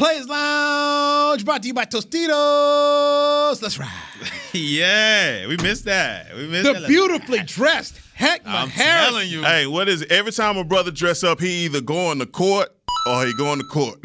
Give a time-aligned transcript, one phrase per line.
[0.00, 3.60] Players Lounge brought to you by Tostitos.
[3.60, 3.90] Let's ride.
[4.54, 6.34] yeah, we missed that.
[6.34, 6.88] We missed the that.
[6.88, 9.12] beautifully dressed Heckma I'm Harrison.
[9.12, 9.42] telling you.
[9.42, 10.10] Hey, what is it?
[10.10, 12.74] Every time a brother dress up, he either go on the court
[13.06, 13.98] or he going to court.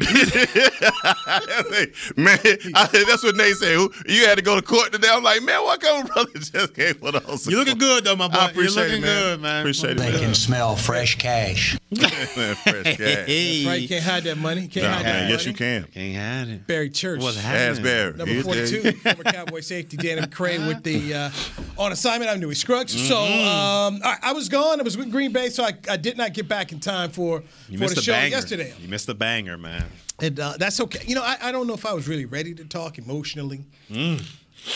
[2.16, 2.38] man,
[2.74, 3.74] I, that's what they say.
[3.74, 5.08] You had to go to court today.
[5.10, 7.46] I'm like, man, what kind of brother just came for those?
[7.46, 8.38] You looking good though, my boy.
[8.38, 9.22] I appreciate You're looking it, man.
[9.22, 9.60] good, man.
[9.60, 9.98] Appreciate it.
[9.98, 11.78] They it, can smell fresh cash.
[11.90, 12.08] man
[12.56, 12.96] fresh cash.
[12.96, 13.64] Hey.
[13.66, 14.68] Right, you can't hide that money.
[14.68, 15.32] Can't Nah, hide that man, money.
[15.32, 15.84] yes, you can.
[15.84, 16.16] Can't
[16.48, 16.66] hide it.
[16.66, 17.20] Barry Church.
[17.22, 17.86] What's happening?
[17.86, 18.12] Asbury.
[18.16, 18.92] Number He's 42, there.
[19.14, 21.30] former Cowboy safety Dan McCray with the uh,
[21.78, 22.30] on assignment.
[22.30, 22.92] I'm Newy Scruggs.
[23.08, 23.48] So Mm-hmm.
[23.48, 24.78] um, I, I was gone.
[24.78, 27.42] I was with Green Bay, so I, I did not get back in time for,
[27.68, 28.28] You for the the show banger.
[28.28, 28.72] yesterday.
[28.80, 29.84] You missed the banger, man.
[30.20, 31.00] And uh, that's okay.
[31.06, 34.22] You know, I, I don't know if I was really ready to talk emotionally Mm.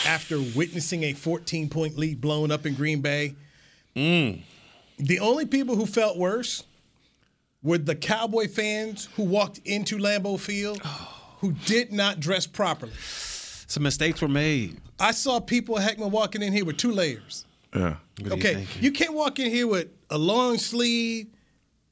[0.07, 3.35] after witnessing a 14 point lead blown up in Green Bay.
[3.95, 4.41] Mm.
[4.99, 6.63] The only people who felt worse
[7.63, 10.81] were the Cowboy fans who walked into Lambeau Field
[11.39, 12.93] who did not dress properly.
[13.67, 14.77] Some mistakes were made.
[14.99, 17.45] I saw people, Heckman, walking in here with two layers.
[17.75, 17.95] Yeah.
[18.19, 21.27] What are you Okay, you can't walk in here with a long sleeve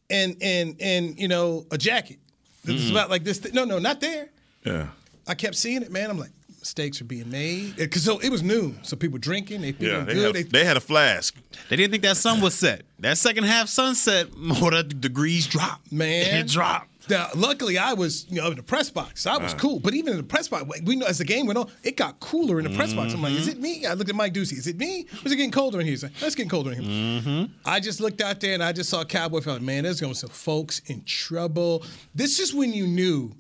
[0.09, 2.17] and and and you know a jacket.
[2.63, 2.91] This is mm.
[2.91, 3.39] about like this.
[3.39, 4.29] Th- no, no, not there.
[4.65, 4.87] Yeah.
[5.27, 6.09] I kept seeing it, man.
[6.09, 9.71] I'm like, mistakes are being made because so it was noon, so people drinking, they
[9.71, 10.03] feeling Yeah.
[10.03, 10.35] They good.
[10.35, 11.35] had, they had a flask.
[11.69, 12.83] They didn't think that sun was set.
[12.99, 15.91] That second half sunset, more the degrees dropped.
[15.91, 16.98] man, It dropped.
[17.09, 19.21] Now, luckily, I was you know in the press box.
[19.21, 19.57] So I was uh.
[19.57, 21.97] cool, but even in the press box, we know as the game went on, it
[21.97, 23.13] got cooler in the press box.
[23.13, 23.61] I'm like, is it mm-hmm.
[23.61, 23.85] me?
[23.85, 24.53] I looked at Mike Ducey.
[24.53, 25.07] Is it me?
[25.23, 25.91] Was it getting colder in here?
[25.91, 27.21] He's like, it's getting colder in here.
[27.21, 27.53] Mm-hmm.
[27.65, 29.41] I just looked out there and I just saw Cowboy.
[29.41, 31.83] Felt like, man, there's going to be some folks in trouble.
[32.13, 33.33] This is when you knew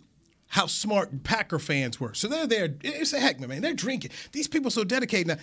[0.47, 2.13] how smart Packer fans were.
[2.13, 2.75] So they're there.
[2.83, 3.61] It's a heck, man.
[3.61, 4.11] They're drinking.
[4.31, 5.27] These people so dedicated.
[5.27, 5.37] Now,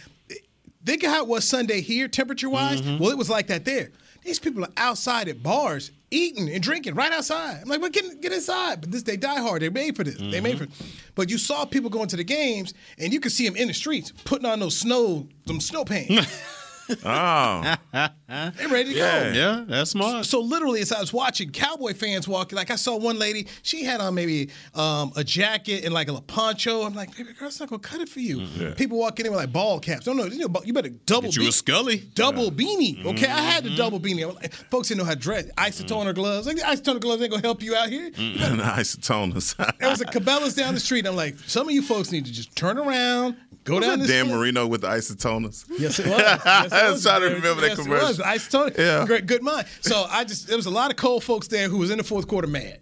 [0.84, 2.82] think of how it was Sunday here, temperature wise.
[2.82, 2.98] Mm-hmm.
[2.98, 3.90] Well, it was like that there.
[4.26, 7.60] These people are outside at bars eating and drinking right outside.
[7.62, 8.80] I'm like, well, get, get inside.
[8.80, 9.62] But this, they die hard.
[9.62, 10.16] They're made for this.
[10.16, 10.64] They made mm-hmm.
[10.64, 10.92] for it.
[11.14, 13.74] But you saw people going to the games, and you could see them in the
[13.74, 16.42] streets putting on those snow, them snow pants.
[17.04, 17.76] Oh.
[18.28, 19.24] They're ready to Yeah.
[19.24, 19.32] go.
[19.32, 20.26] Yeah, that's smart.
[20.26, 23.84] So literally, as I was watching Cowboy fans walking, like I saw one lady, she
[23.84, 26.82] had on maybe um, a jacket and like a poncho.
[26.82, 28.38] I'm like, baby girl, it's not gonna cut it for you.
[28.40, 28.72] Mm-hmm.
[28.72, 30.06] People walking in with like ball caps.
[30.06, 31.28] No, no, you, know, you better double.
[31.28, 31.98] Get you a Scully.
[32.14, 32.98] Double beanie.
[32.98, 33.08] Mm-hmm.
[33.08, 33.78] Okay, I had the mm-hmm.
[33.78, 34.28] double beanie.
[34.28, 35.46] I'm like, Folks didn't know how to dress.
[35.58, 36.46] Isotoner gloves.
[36.46, 38.10] Like the isotoner gloves ain't gonna help you out here.
[38.16, 39.56] You better- and isotoners.
[39.78, 41.06] There was a Cabela's down the street.
[41.06, 43.36] I'm like, some of you folks need to just turn around,
[43.66, 44.08] go Was down that.
[44.08, 44.28] Dan.
[44.28, 45.64] Marino with the isotoners?
[45.78, 46.18] Yes, it was.
[46.18, 48.06] Yes, it I was trying to remember that yes, commercial.
[48.06, 48.20] It was.
[48.20, 48.38] I
[48.78, 49.04] Yeah.
[49.04, 49.66] great, good mind.
[49.82, 52.04] So I just there was a lot of cold folks there who was in the
[52.04, 52.78] fourth quarter mad,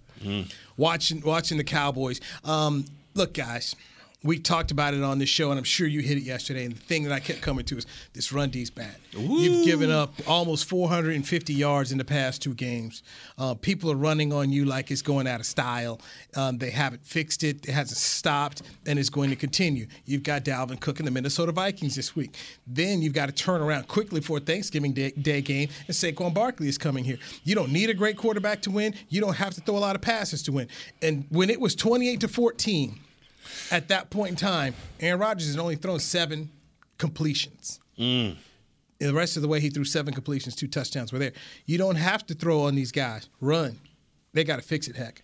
[0.77, 2.21] watching watching the Cowboys.
[2.45, 2.84] Um,
[3.15, 3.75] look, guys.
[4.25, 6.65] We talked about it on this show, and I'm sure you hit it yesterday.
[6.65, 8.97] And the thing that I kept coming to is this run D's bad.
[9.12, 13.03] You've given up almost 450 yards in the past two games.
[13.37, 16.01] Uh, people are running on you like it's going out of style.
[16.34, 17.69] Um, they haven't fixed it.
[17.69, 19.87] It hasn't stopped, and it's going to continue.
[20.07, 22.34] You've got Dalvin Cook and the Minnesota Vikings this week.
[22.67, 26.33] Then you've got to turn around quickly for a Thanksgiving Day, day game, and Saquon
[26.33, 27.19] Barkley is coming here.
[27.45, 28.95] You don't need a great quarterback to win.
[29.11, 30.69] You don't have to throw a lot of passes to win.
[31.03, 33.01] And when it was 28 to 14,
[33.71, 36.50] at that point in time, Aaron Rodgers had only thrown seven
[36.99, 37.81] completions.
[37.99, 38.37] Mm.
[39.00, 41.32] And the rest of the way, he threw seven completions, two touchdowns were there.
[41.66, 43.28] You don't have to throw on these guys.
[43.41, 43.78] Run.
[44.33, 45.22] They got to fix it, heck.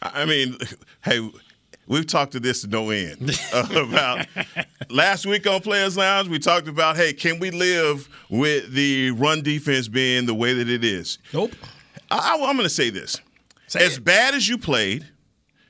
[0.00, 0.56] I mean,
[1.04, 1.28] hey,
[1.86, 4.26] we've talked to this to no end uh, about
[4.90, 6.28] last week on Players Lounge.
[6.28, 10.68] We talked about, hey, can we live with the run defense being the way that
[10.68, 11.18] it is?
[11.32, 11.52] Nope.
[12.10, 13.20] I, am going to say this:
[13.66, 14.04] Say as it.
[14.04, 15.06] bad as you played,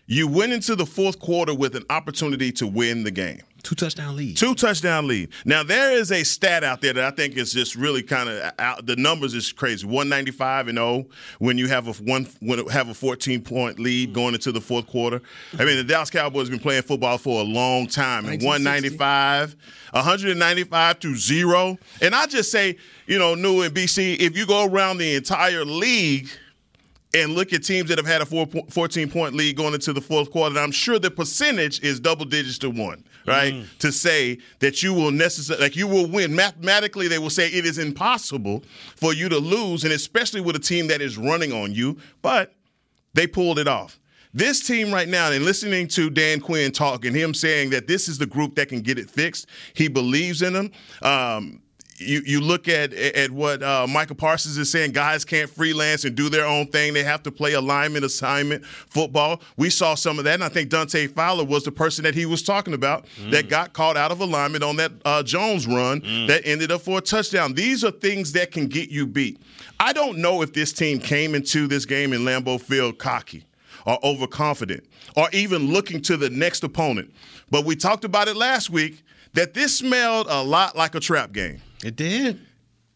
[0.08, 3.42] you went into the fourth quarter with an opportunity to win the game.
[3.62, 4.36] Two touchdown lead.
[4.36, 5.30] Two touchdown lead.
[5.44, 8.52] Now there is a stat out there that I think is just really kind of
[8.58, 8.86] out.
[8.86, 9.86] The numbers is crazy.
[9.86, 11.06] One ninety five and zero
[11.38, 14.12] when you have a one when have a fourteen point lead mm.
[14.14, 15.16] going into the fourth quarter.
[15.16, 15.66] I mm-hmm.
[15.66, 18.26] mean the Dallas Cowboys have been playing football for a long time.
[18.26, 18.64] And one 1960.
[18.64, 19.56] ninety five,
[19.90, 21.76] one hundred and ninety five to zero.
[22.00, 22.76] And I just say,
[23.06, 26.28] you know, New and BC, if you go around the entire league
[27.14, 30.00] and look at teams that have had a four, 14 point lead going into the
[30.00, 33.52] fourth quarter, and I'm sure the percentage is double digits to one, right?
[33.80, 36.34] To say that you will necessarily, like you will win.
[36.34, 38.62] Mathematically, they will say it is impossible
[38.96, 42.54] for you to lose, and especially with a team that is running on you, but
[43.14, 43.98] they pulled it off.
[44.34, 48.08] This team right now, and listening to Dan Quinn talk and him saying that this
[48.08, 50.70] is the group that can get it fixed, he believes in them.
[51.02, 51.62] Um,
[52.00, 54.92] you, you look at at what uh, Micah Parsons is saying.
[54.92, 56.94] Guys can't freelance and do their own thing.
[56.94, 59.40] They have to play alignment, assignment, football.
[59.56, 62.26] We saw some of that, and I think Dante Fowler was the person that he
[62.26, 63.30] was talking about mm.
[63.30, 66.26] that got caught out of alignment on that uh, Jones run mm.
[66.28, 67.54] that ended up for a touchdown.
[67.54, 69.40] These are things that can get you beat.
[69.80, 73.44] I don't know if this team came into this game in Lambeau Field cocky
[73.86, 74.84] or overconfident
[75.16, 77.12] or even looking to the next opponent.
[77.50, 79.02] But we talked about it last week
[79.34, 81.60] that this smelled a lot like a trap game.
[81.84, 82.40] It did.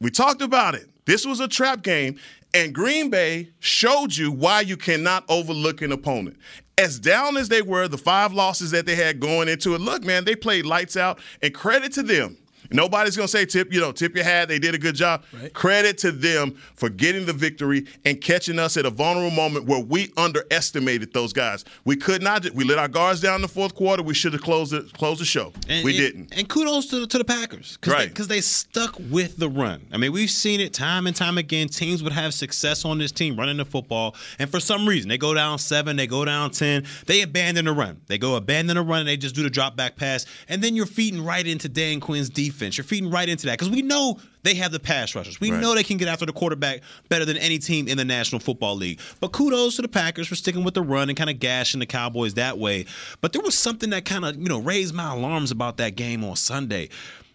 [0.00, 0.88] We talked about it.
[1.05, 2.19] This was a trap game,
[2.55, 6.37] and Green Bay showed you why you cannot overlook an opponent.
[6.79, 10.05] As down as they were, the five losses that they had going into it, look,
[10.05, 12.37] man, they played lights out, and credit to them.
[12.72, 14.48] Nobody's going to say tip, you know, tip your hat.
[14.48, 15.24] They did a good job.
[15.32, 15.52] Right.
[15.52, 19.80] Credit to them for getting the victory and catching us at a vulnerable moment where
[19.80, 21.64] we underestimated those guys.
[21.84, 22.48] We could not.
[22.50, 24.02] We let our guards down in the fourth quarter.
[24.02, 25.52] We should have closed it, closed the show.
[25.69, 26.34] And, we and, didn't.
[26.36, 28.08] And kudos to, to the Packers, Cause right?
[28.08, 29.86] Because they, they, stuck with the run.
[29.92, 31.69] I mean, we've seen it time and time again.
[31.69, 35.19] Teams would have success on this team running the football, and for some reason they
[35.19, 38.00] go down seven, they go down ten, they abandon the run.
[38.06, 40.74] They go abandon the run, and they just do the drop back pass, and then
[40.76, 42.62] you're feeding right into Dan Quinn's defense.
[42.79, 45.41] You're feeding right into into that because we know they have the pass rushers.
[45.41, 45.61] We right.
[45.61, 48.76] know they can get after the quarterback better than any team in the National Football
[48.76, 49.00] League.
[49.20, 51.87] But kudos to the Packers for sticking with the run and kind of gashing the
[51.87, 52.87] Cowboys that way.
[53.20, 56.25] But there was something that kind of, you know, raised my alarms about that game
[56.25, 56.88] on Sunday.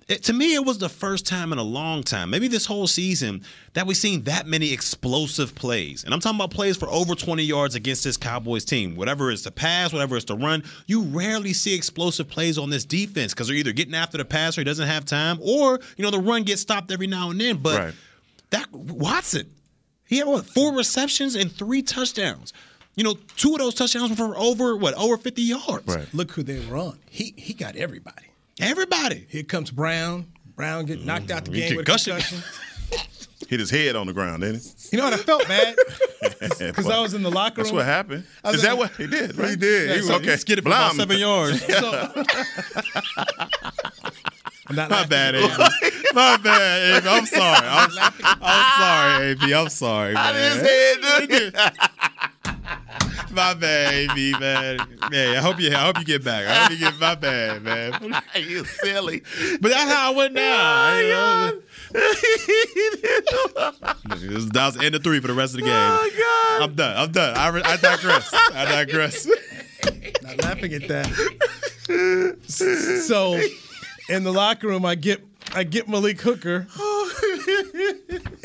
[0.07, 2.87] It, to me, it was the first time in a long time, maybe this whole
[2.87, 3.43] season,
[3.73, 6.05] that we've seen that many explosive plays.
[6.05, 8.95] And I'm talking about plays for over 20 yards against this Cowboys team.
[8.95, 12.85] Whatever it's the pass, whatever it's the run, you rarely see explosive plays on this
[12.85, 16.11] defense because they're either getting after the passer, he doesn't have time, or, you know,
[16.11, 17.57] the run gets stopped every now and then.
[17.57, 17.93] But right.
[18.51, 19.51] that Watson,
[20.05, 22.53] he had what, four receptions and three touchdowns.
[22.95, 25.85] You know, two of those touchdowns were for over what, over 50 yards.
[25.85, 26.07] Right.
[26.13, 26.97] Look who they were on.
[27.09, 28.27] He he got everybody.
[28.59, 29.25] Everybody.
[29.29, 30.25] Here comes Brown.
[30.55, 32.13] Brown get knocked out the mm, game with concussion.
[32.13, 32.43] concussion.
[33.47, 34.89] Hit his head on the ground, didn't he?
[34.91, 35.13] You know what?
[35.13, 35.75] I felt bad
[36.39, 37.63] because I was in the locker room.
[37.63, 38.25] That's what happened.
[38.45, 39.37] Is that what he did?
[39.37, 39.51] Right?
[39.51, 39.89] He did.
[39.89, 40.31] Yeah, he, so okay.
[40.31, 41.63] he skidded for about seven yards.
[44.69, 45.47] So, My bad, AB.
[46.13, 47.07] My bad, AB.
[47.07, 47.67] I'm sorry.
[47.67, 47.89] I'm,
[48.41, 49.53] I'm sorry, AB.
[49.53, 50.57] I'm sorry, man.
[50.57, 51.73] His head,
[53.31, 54.77] my bad, AB, man.
[55.11, 55.69] Man, I hope you.
[55.69, 56.45] I hope you get back.
[56.47, 58.21] I hope you get my bad, man.
[58.35, 59.23] you silly.
[59.61, 60.59] But that's how I went down.
[60.59, 61.61] Oh, you know?
[64.51, 65.73] that was end of three for the rest of the game.
[65.73, 66.97] Oh, I'm done.
[66.97, 67.35] I'm done.
[67.37, 68.33] I, I digress.
[68.33, 69.27] I digress.
[70.23, 71.07] Not laughing at that.
[72.47, 73.39] So,
[74.09, 75.21] in the locker room, I get
[75.53, 76.96] I get Malik Hooker, oh,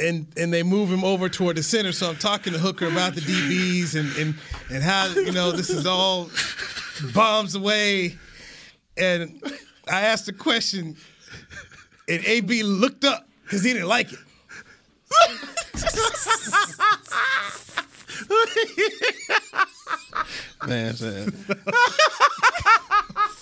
[0.03, 1.93] and and they move him over toward the center.
[1.93, 4.35] So I'm talking to Hooker about the DBs and and
[4.71, 6.29] and how you know this is all
[7.15, 8.17] bombs away.
[8.97, 9.41] And
[9.89, 10.97] I asked a question,
[12.09, 14.19] and AB looked up because he didn't like it.
[20.67, 21.33] man, man.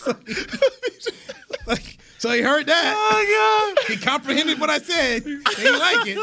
[1.66, 2.94] like so he heard that.
[2.94, 3.88] Oh God!
[3.88, 5.22] He comprehended what I said.
[5.22, 6.18] He like it.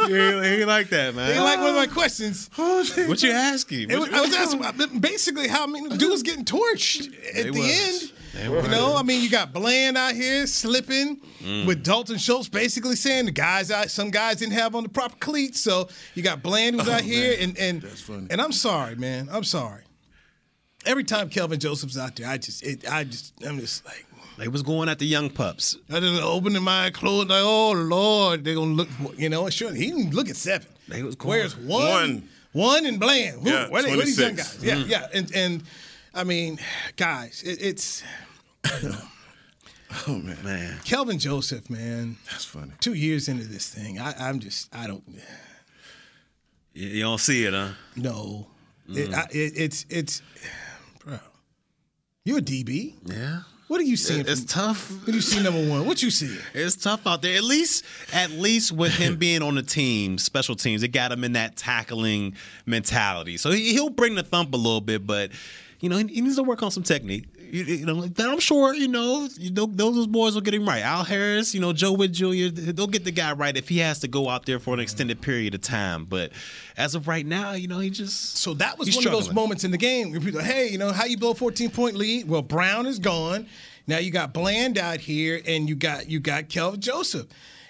[0.51, 1.33] He, he like that, man.
[1.33, 2.51] He like one of my questions.
[2.55, 3.89] what you asking?
[3.89, 8.03] What I was asking basically how I many dudes getting torched at the was.
[8.03, 8.11] end.
[8.43, 11.65] You know, I mean, you got Bland out here slipping mm.
[11.65, 15.15] with Dalton Schultz basically saying the guys out, some guys didn't have on the proper
[15.17, 15.61] cleats.
[15.61, 17.09] So you got Bland who's oh, out man.
[17.09, 17.83] here, and and
[18.29, 19.81] and I'm sorry, man, I'm sorry.
[20.85, 24.05] Every time Kelvin Joseph's out there, I just, it, I just, I'm just like,
[24.37, 25.77] they was going at the young pups.
[25.89, 28.89] I just opening my clothes like, oh Lord, they gonna look.
[29.17, 30.67] You know, sure he didn't look at seven.
[30.87, 31.29] They was going.
[31.29, 31.87] Where's one?
[31.87, 33.41] One, one and Bland.
[33.41, 34.59] Who, yeah, where, they, where these young guys?
[34.61, 34.89] Yeah, mm.
[34.89, 35.63] yeah, and and
[36.13, 36.59] I mean,
[36.95, 38.03] guys, it, it's.
[38.65, 38.99] oh
[40.07, 42.17] man, man, Kelvin Joseph, man.
[42.29, 42.73] That's funny.
[42.79, 45.03] Two years into this thing, I, am just, I don't.
[46.73, 47.69] You don't see it, huh?
[47.95, 48.47] No,
[48.87, 48.97] mm.
[48.97, 50.21] it, I, it, it's it's,
[51.03, 51.17] bro.
[52.23, 52.95] You're a DB.
[53.05, 53.41] Yeah.
[53.67, 54.21] What are you seeing?
[54.21, 54.91] It's from, tough.
[54.91, 55.85] What do you see number one?
[55.85, 56.37] What you see?
[56.53, 57.35] It's tough out there.
[57.35, 57.83] At least,
[58.13, 61.57] at least with him being on the team, special teams, it got him in that
[61.57, 63.35] tackling mentality.
[63.35, 65.31] So he, will bring the thump a little bit, but
[65.81, 68.39] you know he, he needs to work on some technique you, you know, that I'm
[68.39, 70.81] sure, you know, those boys will get him right.
[70.83, 73.99] Al Harris, you know, Joe Whitt Jr., they'll get the guy right if he has
[73.99, 76.05] to go out there for an extended period of time.
[76.05, 76.31] But
[76.77, 79.21] as of right now, you know, he just so that was one struggling.
[79.21, 81.35] of those moments in the game where people, hey, you know, how you blow a
[81.35, 82.27] 14 point lead?
[82.27, 83.47] Well, Brown is gone.
[83.87, 87.27] Now you got Bland out here, and you got you got Kelvin Joseph,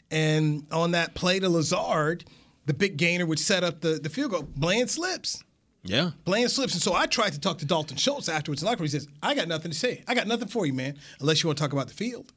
[0.09, 2.25] and on that play to Lazard,
[2.65, 4.47] the big gainer would set up the the field goal.
[4.55, 5.43] Bland slips.
[5.87, 6.11] Yeah.
[6.25, 6.73] Playing slips.
[6.73, 8.85] And so I tried to talk to Dalton Schultz afterwards And room.
[8.85, 10.03] He says, I got nothing to say.
[10.07, 12.33] I got nothing for you, man, unless you want to talk about the field.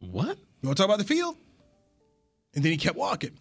[0.00, 0.38] What?
[0.62, 1.36] You want to talk about the field?
[2.54, 3.38] And then he kept walking.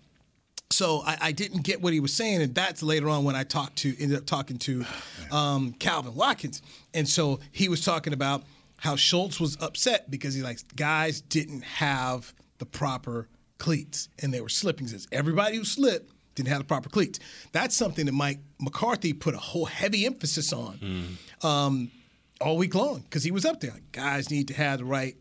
[0.71, 3.43] So I, I, didn't get what he was saying, and that's later on when I
[3.43, 4.85] talked to ended up talking to
[5.31, 6.61] um, Calvin Watkins,
[6.93, 8.43] and so he was talking about
[8.77, 14.41] how Schultz was upset because he like guys didn't have the proper cleats and they
[14.41, 14.87] were slipping.
[14.87, 17.19] He says everybody who slipped didn't have the proper cleats.
[17.51, 21.45] That's something that Mike McCarthy put a whole heavy emphasis on mm.
[21.45, 21.91] um,
[22.39, 23.71] all week long because he was up there.
[23.71, 25.15] Like, guys need to have the right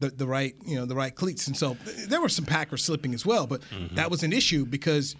[0.00, 1.76] the, the right you know the right cleats and so
[2.08, 3.94] there were some Packers slipping as well but mm-hmm.
[3.94, 5.16] that was an issue because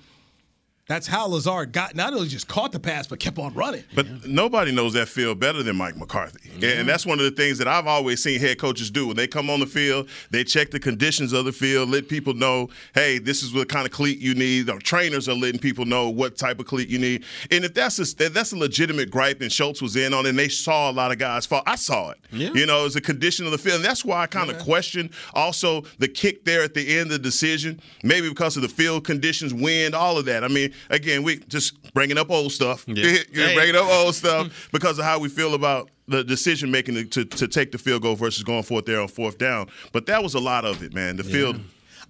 [0.88, 3.83] that's how Lazard got not only just caught the pass but kept on running.
[3.95, 4.19] But yeah.
[4.26, 7.66] nobody knows that field better than Mike McCarthy, and that's one of the things that
[7.66, 9.09] I've always seen head coaches do.
[9.09, 12.35] When they come on the field, they check the conditions of the field, let people
[12.35, 14.71] know, hey, this is what kind of cleat you need.
[14.71, 17.25] Our trainers are letting people know what type of cleat you need.
[17.50, 20.38] And if that's a, that's a legitimate gripe, and Schultz was in on, it, and
[20.38, 21.62] they saw a lot of guys fall.
[21.66, 22.19] I saw it.
[22.31, 22.50] Yeah.
[22.52, 25.11] You know, it's a condition of the field, and that's why I kind of question
[25.35, 29.05] also the kick there at the end of the decision, maybe because of the field
[29.05, 30.45] conditions, wind, all of that.
[30.45, 32.85] I mean again, we just bringing up old stuff.
[32.87, 33.18] Yeah.
[33.33, 33.54] You're hey.
[33.54, 37.25] bringing up old stuff because of how we feel about the decision making to, to,
[37.25, 39.68] to, take the field goal versus going for it there on fourth down.
[39.92, 41.16] But that was a lot of it, man.
[41.16, 41.33] The yeah.
[41.33, 41.61] field.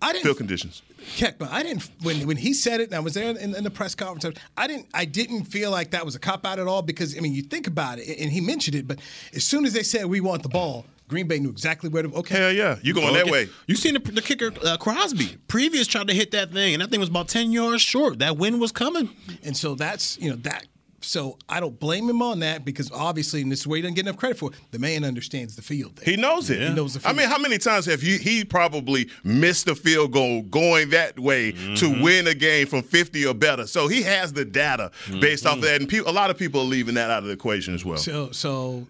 [0.03, 0.83] I didn't, field conditions.
[1.17, 3.71] Keckman, I didn't when when he said it, and I was there in, in, the
[3.71, 4.39] press conference.
[4.57, 7.21] I didn't I didn't feel like that was a cop out at all because I
[7.21, 8.99] mean you think about it, and he mentioned it, but
[9.35, 12.13] as soon as they said we want the ball, Green Bay knew exactly where to.
[12.15, 13.49] Okay, hell yeah, you going that way.
[13.67, 15.37] You seen the, the kicker uh, Crosby?
[15.49, 18.19] Previous tried to hit that thing, and that thing was about ten yards short.
[18.19, 19.11] That wind was coming,
[19.45, 20.67] and so that's you know that.
[21.03, 24.07] So I don't blame him on that because obviously, in this way, he doesn't get
[24.07, 24.51] enough credit for.
[24.51, 24.57] It.
[24.73, 25.97] The man understands the field.
[25.97, 26.13] There.
[26.13, 26.59] He knows it.
[26.59, 26.71] Yeah.
[26.71, 27.15] He knows the field.
[27.15, 28.19] I mean, how many times have you?
[28.19, 31.75] He probably missed a field goal going that way mm-hmm.
[31.75, 33.69] to win a game from fifty or better.
[33.69, 35.53] So he has the data based mm-hmm.
[35.53, 37.33] off of that, and pe- a lot of people are leaving that out of the
[37.33, 37.99] equation as well.
[37.99, 38.89] So, so,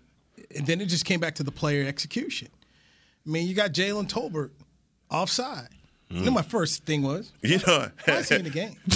[0.55, 2.49] and then it just came back to the player execution.
[3.27, 4.51] I mean, you got Jalen Tolbert
[5.11, 5.69] offside.
[6.11, 6.19] Mm.
[6.19, 8.77] You know, my first thing was, you know, why is he in the game?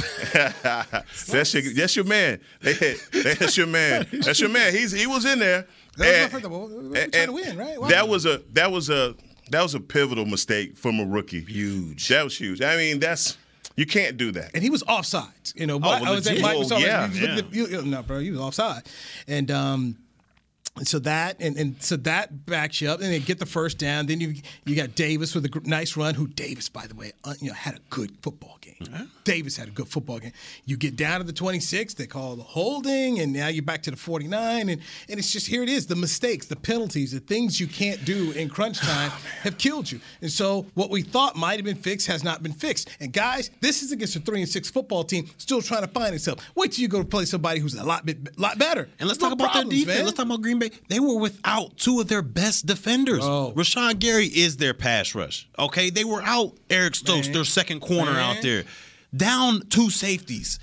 [1.26, 2.40] that's your that's your man.
[2.60, 4.06] That's your man.
[4.12, 4.72] That's your man.
[4.72, 5.66] He's he was in there.
[5.96, 7.80] That was and, my first, trying to win, right?
[7.80, 9.16] Why that was a that was a
[9.50, 11.40] that was a pivotal mistake from a rookie.
[11.40, 12.06] Huge.
[12.08, 12.62] That was huge.
[12.62, 13.36] I mean, that's
[13.74, 14.52] you can't do that.
[14.54, 15.32] And he was offside.
[15.54, 17.40] You know, oh, well, I was at Mike was yeah, yeah.
[17.50, 18.84] You, you, no, bro, he was offside,
[19.26, 19.96] and um, and
[20.82, 24.06] so that and, and so that backs you up, and then get the first down.
[24.06, 24.34] Then you
[24.64, 26.14] you got Davis with a nice run.
[26.14, 28.76] Who Davis, by the way, uh, you know, had a good football game.
[28.80, 29.04] Mm-hmm.
[29.24, 30.32] Davis had a good football game.
[30.64, 33.90] You get down to the 26, they call the holding, and now you're back to
[33.90, 35.86] the 49, and and it's just here it is.
[35.86, 39.58] The mistakes, the penalties, the things you can't do in crunch oh, time oh, have
[39.58, 40.00] killed you.
[40.22, 42.90] And so what we thought might have been fixed has not been fixed.
[43.00, 46.14] And guys, this is against a three and six football team still trying to find
[46.14, 46.38] itself.
[46.54, 48.88] Wait till you go play somebody who's a lot bit lot better.
[49.00, 49.98] And let's no talk about problems, their defense.
[49.98, 50.04] Man.
[50.06, 50.70] Let's talk about Green Bay.
[50.88, 53.24] They were without two of their best defenders.
[53.24, 53.52] Oh.
[53.56, 55.48] Rashan Gary is their pass rush.
[55.58, 57.34] Okay, they were out Eric Stokes, Man.
[57.34, 58.36] their second corner Man.
[58.36, 58.64] out there,
[59.14, 60.58] down two safeties.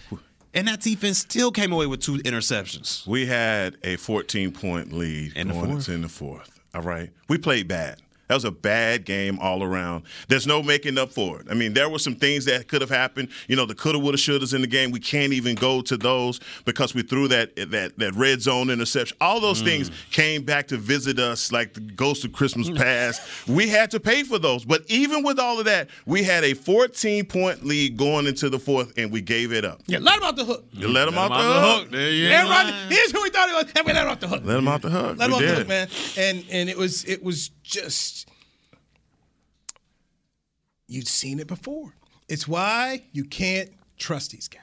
[0.54, 3.06] And that defense still came away with two interceptions.
[3.06, 6.60] We had a 14 point lead in going the in the fourth.
[6.74, 7.12] All right.
[7.28, 8.02] We played bad.
[8.28, 10.04] That was a bad game all around.
[10.28, 11.48] There's no making up for it.
[11.50, 13.30] I mean, there were some things that could have happened.
[13.48, 14.92] You know, the coulda, woulda, shouldas in the game.
[14.92, 19.18] We can't even go to those because we threw that that that red zone interception.
[19.22, 19.66] All those mm.
[19.66, 23.48] things came back to visit us like the ghost of Christmas past.
[23.48, 24.66] we had to pay for those.
[24.66, 28.60] But even with all of that, we had a 14 point lead going into the
[28.60, 29.82] fourth, and we gave it up.
[29.88, 30.66] Yeah, let him off the hook.
[30.74, 31.92] You let him let off, the, the hook.
[31.92, 34.28] There you Everybody, here's who we thought it was, and we let him off the
[34.28, 34.42] hook.
[34.44, 35.18] Let him off the hook.
[35.18, 35.88] Let him off the hook, man.
[36.18, 38.30] And and it was it was just
[40.88, 41.94] you've seen it before.
[42.28, 44.62] It's why you can't trust these guys.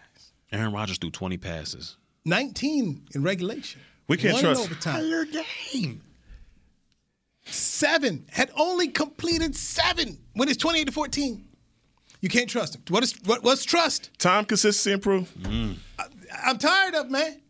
[0.53, 1.97] Aaron Rodgers threw 20 passes.
[2.25, 3.81] 19 in regulation.
[4.09, 4.71] We can't One trust.
[4.71, 6.03] Entire game.
[7.47, 11.45] Seven had only completed seven when it's 28 to 14.
[12.21, 12.83] You can't trust him.
[12.89, 14.11] What is what, what's trust?
[14.19, 15.31] Time consistency improve.
[15.35, 15.77] Mm.
[15.99, 17.41] I, am tired of man.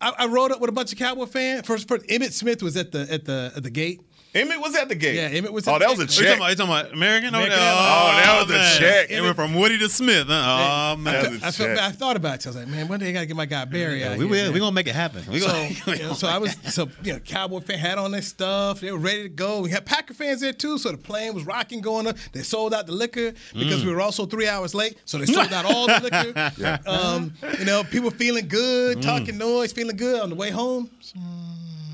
[0.00, 1.64] I, I, rode up with a bunch of Cowboy fans.
[1.64, 4.00] First, first, Emmitt Smith was at the at the at the gate.
[4.34, 5.14] Emmitt was at the gate.
[5.14, 5.68] Yeah, Emmitt was.
[5.68, 6.40] oh, that was a check.
[6.40, 7.28] Are you talking about, American?
[7.28, 8.60] American oh, oh, that was man.
[8.60, 9.10] a check.
[9.10, 10.26] It went from Woody to Smith.
[10.26, 10.94] Huh?
[10.94, 12.46] Oh man, I, felt, I, thought about it.
[12.46, 14.26] I was like, man, one day I gotta get my guy Barry yeah, out we,
[14.26, 14.48] here.
[14.48, 15.24] We, we gonna make it happen.
[15.30, 15.46] We so,
[15.86, 18.80] gonna, you know, so I was so you know, Cowboy fan had on their stuff.
[18.80, 19.60] They were ready to go.
[19.60, 20.78] We had Packer fans there too.
[20.78, 22.16] So the plane was rocking, going up.
[22.32, 23.86] They sold out the liquor because mm.
[23.86, 24.98] we were also three hours late.
[25.04, 26.00] So they sold out all the
[26.34, 26.52] liquor.
[26.58, 26.78] yeah.
[26.86, 29.02] um, you know, people feeling good, mm.
[29.02, 30.90] talking noise, feeling good on the way home.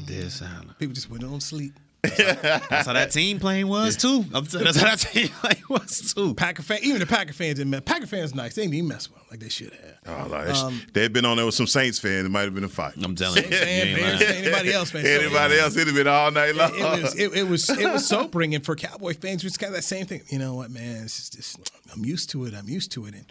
[0.06, 0.78] Dead silent.
[0.78, 1.74] People just went on sleep.
[2.02, 4.24] That's how that team playing was too.
[4.32, 6.34] I'm saying that's how that team playing was too.
[6.34, 7.82] Packer fan, even the Packer fans didn't mess.
[7.84, 8.54] Packer fans nice.
[8.54, 10.26] They didn't even mess with them like they should have.
[10.26, 12.24] Oh, like, um, they'd been on there with some Saints fans.
[12.26, 12.94] It might have been a fight.
[13.02, 13.50] I'm telling you.
[13.50, 15.04] Fan, you ain't Bears anybody else, man.
[15.04, 16.72] So, Anybody else, it'd have been all night long.
[16.74, 19.76] It was it, it was it was sobering, and for Cowboy fans, it's kind of
[19.76, 20.22] that same thing.
[20.28, 21.04] You know what, man?
[21.04, 22.54] It's just, just I'm used to it.
[22.54, 23.26] I'm used to it, and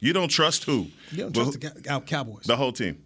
[0.00, 0.88] you don't trust who?
[1.12, 2.44] you don't Well, trust the Cow- Cowboys.
[2.44, 3.02] the whole team.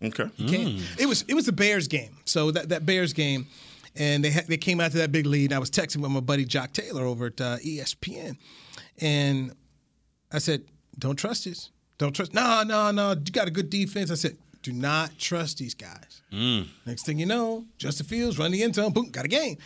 [0.00, 0.30] No, Okay.
[0.36, 0.82] you can't.
[1.00, 2.16] It was it was the Bears game.
[2.24, 3.46] So that that Bears game,
[3.96, 5.52] and they had, they came out to that big lead.
[5.52, 8.36] I was texting with my buddy Jock Taylor over at uh, ESPN,
[9.00, 9.52] and
[10.32, 10.62] I said,
[10.98, 11.70] "Don't trust this.
[11.98, 12.32] Don't trust.
[12.32, 13.10] No, no, no.
[13.10, 16.22] You got a good defense." I said, "Do not trust these guys."
[16.86, 18.92] Next thing you know, Justin Fields run the end zone.
[18.92, 19.56] Boom, got a game.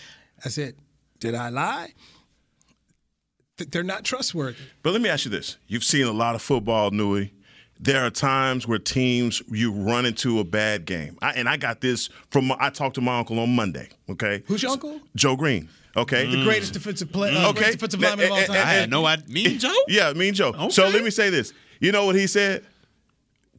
[0.45, 0.77] I said,
[1.21, 1.93] "Did I lie?"
[3.59, 4.57] Th- They're not trustworthy.
[4.83, 7.33] But let me ask you this: You've seen a lot of football, Newy.
[7.83, 11.81] There are times where teams you run into a bad game, I, and I got
[11.81, 12.47] this from.
[12.47, 13.89] My, I talked to my uncle on Monday.
[14.09, 15.01] Okay, Who's your uncle?
[15.17, 15.69] Joe Greene.
[15.97, 17.37] Okay, The greatest defensive player.
[17.37, 17.59] uh, Okay.
[17.59, 18.57] greatest defensive lineman of all time.
[18.57, 19.27] I had no idea.
[19.29, 19.75] Me and Joe?
[19.89, 20.69] Yeah, me and Joe.
[20.71, 21.53] So let me say this.
[21.81, 22.65] You know what he said?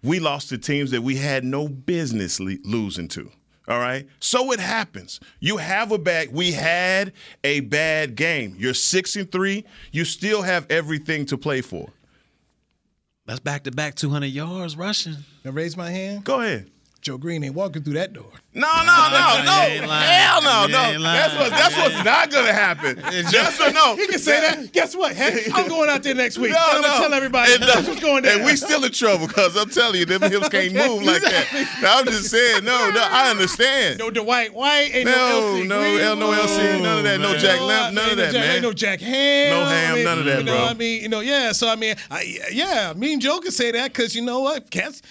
[0.02, 3.30] We lost to teams that we had no business le- losing to.
[3.68, 4.08] All right.
[4.20, 5.20] So it happens.
[5.42, 6.34] You have a bad.
[6.34, 7.14] We had
[7.44, 8.56] a bad game.
[8.58, 9.64] You're six and three.
[9.92, 11.90] You still have everything to play for.
[13.26, 15.16] That's back to back 200 yards rushing.
[15.46, 16.26] Now raise my hand.
[16.26, 16.70] Go ahead.
[17.04, 18.32] Joe Greene ain't walking through that door.
[18.54, 19.62] No, no, no, no.
[19.68, 19.84] ain't.
[19.84, 21.04] Hell no, You no.
[21.04, 21.50] That's what.
[21.50, 22.98] That's what's not gonna happen.
[23.30, 23.98] Yes or no?
[23.98, 24.72] He can say that.
[24.72, 25.14] Guess what?
[25.14, 26.52] Hey, I'm going out there next week.
[26.54, 26.88] No, I'm no.
[26.88, 28.38] gonna tell everybody And, uh, that's what's going down.
[28.38, 31.78] And we still in trouble because I'm telling you, them hips can't move like that.
[31.82, 34.00] Now, I'm just saying, no, no, I understand.
[34.00, 36.02] no Dwight White, ain't No, no, LC no, Greenwood.
[36.04, 37.20] L- no LC, none of that.
[37.20, 38.54] No You Jack know, Lamb, none ain't of that, Jack, man.
[38.56, 39.50] ain't No Jack Ham.
[39.50, 40.66] No Ham, I mean, none of that, you know, bro.
[40.68, 41.52] I mean, you know, yeah.
[41.52, 44.70] So I mean, I, yeah, me and Joe can say that because you know what,
[44.72, 45.02] cats.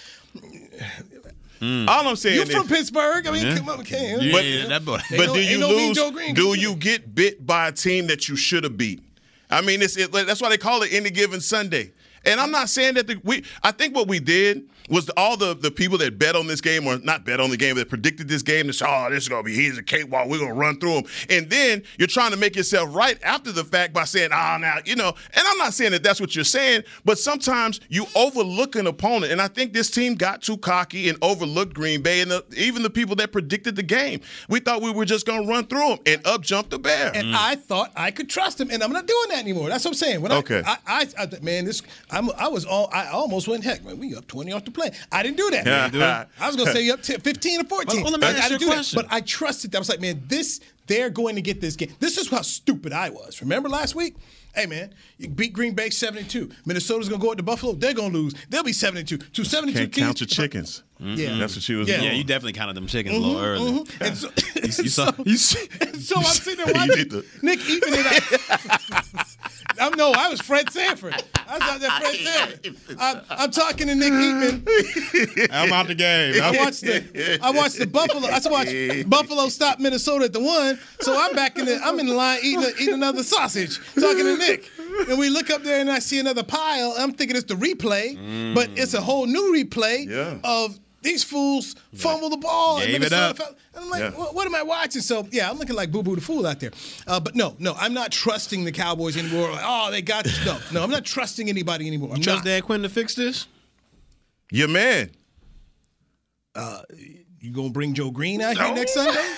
[1.63, 1.87] Mm.
[1.87, 3.25] All I'm saying is You is, from Pittsburgh?
[3.25, 4.17] I mean, come on, okay.
[4.19, 4.99] You But- ain't- that boy.
[5.11, 5.97] but no- do you no lose?
[6.11, 6.35] Green.
[6.35, 9.01] Do you get bit by a team that you should have beat?
[9.49, 11.91] I mean, it's it, that's why they call it any given Sunday.
[12.25, 13.43] And I'm not saying that the, we.
[13.63, 16.85] I think what we did was all the the people that bet on this game
[16.87, 18.67] or not bet on the game that predicted this game.
[18.67, 20.27] That said, oh, this is gonna be he's a cakewalk.
[20.27, 21.03] We're gonna run through him.
[21.29, 24.77] And then you're trying to make yourself right after the fact by saying, ah, now
[24.85, 25.09] you know.
[25.09, 29.31] And I'm not saying that that's what you're saying, but sometimes you overlook an opponent.
[29.31, 32.83] And I think this team got too cocky and overlooked Green Bay and the, even
[32.83, 34.21] the people that predicted the game.
[34.49, 37.11] We thought we were just gonna run through them, and up jumped the bear.
[37.15, 39.69] And I thought I could trust him, and I'm not doing that anymore.
[39.69, 40.21] That's what I'm saying.
[40.21, 40.61] When I- Okay.
[40.65, 41.81] I, I, I, man, this,
[42.13, 43.97] I'm, I was all, I almost went heck, man.
[43.97, 44.91] We up 20 off the play.
[45.11, 45.65] I didn't do that.
[45.65, 45.97] Yeah.
[45.99, 46.27] man.
[46.39, 47.87] I was gonna say you up 10, 15 or 14.
[47.87, 48.91] Well, well, let me I, ask I didn't a do that.
[48.95, 49.79] But I trusted them.
[49.79, 51.93] I was like, man, this, they're going to get this game.
[51.99, 53.41] This is how stupid I was.
[53.41, 54.15] Remember last week?
[54.55, 56.47] Hey man, you beat Green Bay 72.
[56.65, 57.73] Minnesota's gonna go out to Buffalo.
[57.73, 58.35] They're gonna lose.
[58.49, 59.17] They'll be 72.
[59.17, 60.83] To 72 Can't teams- count your chickens.
[60.99, 61.37] Yeah.
[61.39, 61.97] That's what she was Yeah.
[61.97, 62.09] doing.
[62.09, 63.85] Yeah, you definitely counted them chickens a mm-hmm, little early.
[64.01, 64.29] And so,
[64.83, 65.37] You saw, you
[65.81, 68.07] and so I'm sitting there You watching the- Nick Eatman and
[69.17, 69.23] I.
[69.79, 71.13] I'm no, I was Fred Sanford.
[71.47, 72.15] I was out there, Fred
[72.67, 72.97] Sanford.
[72.99, 75.47] I'm, I'm talking to Nick Eatman.
[75.51, 76.41] I'm out the game.
[76.41, 78.27] I watched the I watched the Buffalo.
[78.27, 80.79] I watched Buffalo stop Minnesota at the one.
[81.01, 84.37] So I'm back in the I'm in the line eating eating another sausage, talking to
[84.37, 84.69] Nick.
[85.09, 86.93] And we look up there and I see another pile.
[86.97, 90.37] I'm thinking it's the replay, but it's a whole new replay Yeah.
[90.43, 92.79] of these fools fumble the ball.
[92.79, 93.37] and it up.
[93.37, 94.09] fell- And I'm like, Yeah.
[94.11, 95.01] what, what am I watching?
[95.01, 96.71] So yeah, I'm looking like Boo Boo the fool out there.
[97.05, 99.51] Uh, but no, no, I'm not trusting the Cowboys anymore.
[99.51, 100.45] Like, oh, they got this.
[100.45, 102.09] No, no, I'm not trusting anybody anymore.
[102.13, 102.45] I'm Trust not.
[102.45, 103.47] Dan Quinn to fix this?
[104.51, 105.09] Your man.
[107.39, 109.19] You gonna bring Joe Greene out here next Sunday?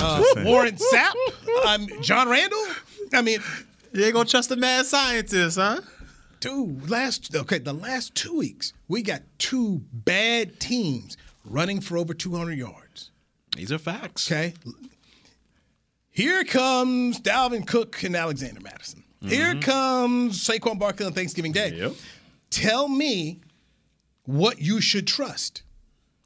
[0.00, 1.14] Uh, Warren Sapp?
[1.64, 2.62] I'm John Randle?
[3.14, 3.40] I mean,
[3.92, 5.80] You ain't gonna trust the mad scientist, huh?
[6.40, 12.14] Dude, last okay, the last two weeks, we got two bad teams running for over
[12.14, 13.10] 200 yards.
[13.56, 14.30] These are facts.
[14.30, 14.54] Okay.
[16.10, 19.04] Here comes Dalvin Cook and Alexander Mattison.
[19.24, 21.70] Here comes Saquon Barkley on Thanksgiving Day.
[21.70, 21.92] Yep.
[22.50, 23.40] Tell me
[24.24, 25.62] what you should trust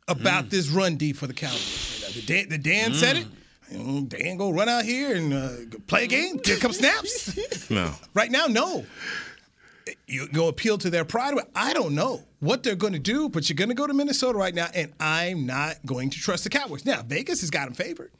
[0.09, 2.13] about this run D for the Cowboys.
[2.15, 3.27] The Dan, the Dan said it.
[3.73, 5.49] Mm, Dan go run out here and uh,
[5.87, 7.39] play a game, get a couple snaps.
[7.71, 7.95] No.
[8.13, 8.85] Right now, no.
[10.13, 11.33] You go appeal to their pride.
[11.57, 14.37] I don't know what they're going to do, but you're going to go to Minnesota
[14.37, 16.85] right now, and I'm not going to trust the Cowboys.
[16.85, 18.11] Now, Vegas has got them favored.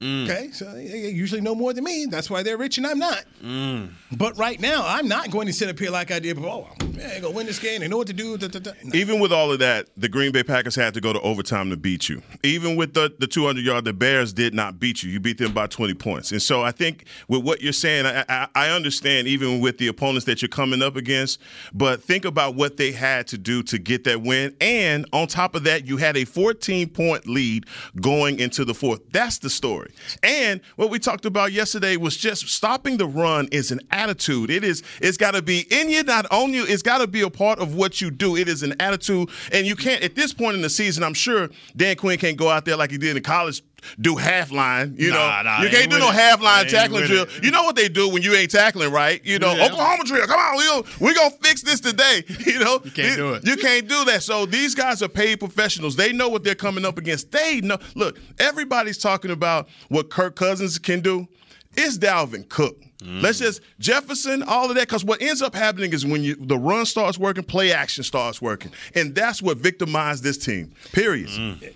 [0.00, 0.30] Mm.
[0.30, 2.06] Okay, so they usually know more than me.
[2.06, 3.24] That's why they're rich and I'm not.
[3.42, 3.90] Mm.
[4.12, 6.68] But right now, I'm not going to sit up here like I did before.
[6.70, 7.80] Oh, they're going to win this game.
[7.80, 8.38] They know what to do.
[8.38, 8.72] Da, da, da.
[8.84, 8.90] No.
[8.94, 11.76] Even with all of that, the Green Bay Packers had to go to overtime to
[11.76, 12.22] beat you.
[12.44, 15.10] Even with the, the 200 yard, the Bears did not beat you.
[15.10, 16.30] You beat them by 20 points.
[16.30, 19.88] And so I think with what you're saying, I, I, I understand even with the
[19.88, 21.40] opponents that you're coming up against,
[21.74, 24.54] but think about what they had to do to get that win.
[24.60, 27.66] And on top of that, you had a 14 point lead
[28.00, 29.00] going into the fourth.
[29.10, 29.87] That's the story.
[30.22, 34.50] And what we talked about yesterday was just stopping the run is an attitude.
[34.50, 36.64] It is it's got to be in you, not on you.
[36.66, 38.36] It's got to be a part of what you do.
[38.36, 41.02] It is an attitude, and you can't at this point in the season.
[41.04, 43.62] I'm sure Dan Quinn can't go out there like he did in college
[44.00, 44.94] do half line.
[44.98, 47.26] You Nah, know, nah, you can't do no half line tackling drill.
[47.42, 49.24] You know what they do when you ain't tackling right.
[49.24, 49.66] You know, Yeah.
[49.66, 50.26] Oklahoma drill.
[50.26, 50.56] Come on,
[51.00, 52.24] we we gonna fix this today.
[52.48, 53.46] You know, you can't do it.
[53.46, 54.22] You can't do that.
[54.22, 55.96] So these guys are paid professionals.
[55.96, 57.30] They know what they're coming up against.
[57.30, 57.78] They know.
[57.94, 61.28] Look, everybody's talking about what Kirk Cousins can do.
[61.76, 62.82] It's Dalvin Cook.
[63.00, 66.58] Let's just Jefferson, all of that, because what ends up happening is when you the
[66.58, 70.72] run starts working, play action starts working, and that's what victimized this team.
[70.92, 71.30] Period.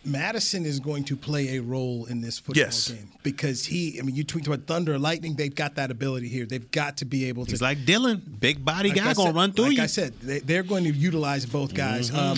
[0.05, 2.89] Mattison is going to play a role in this football Yes.
[2.89, 3.99] game because he.
[4.01, 5.37] I mean, you tweet about thunder, lightning.
[5.37, 6.45] They've got that ability here.
[6.45, 7.51] They've got to be able to.
[7.53, 9.83] He's like Dylan, big body Like guy I gonna run through like you.
[9.85, 12.11] I said, they, they're going to utilize both guys.
[12.11, 12.19] Mm-hmm.
[12.19, 12.37] Um,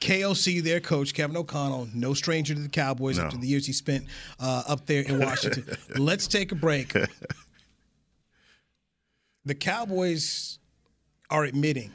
[0.00, 3.24] KOC, their coach, Kevin O'Connell, no stranger to the Cowboys No.
[3.24, 4.04] after the years he spent
[4.38, 5.64] uh, up there in Washington.
[5.96, 6.94] Let's take a break.
[9.44, 10.58] The Cowboys
[11.30, 11.92] are admitting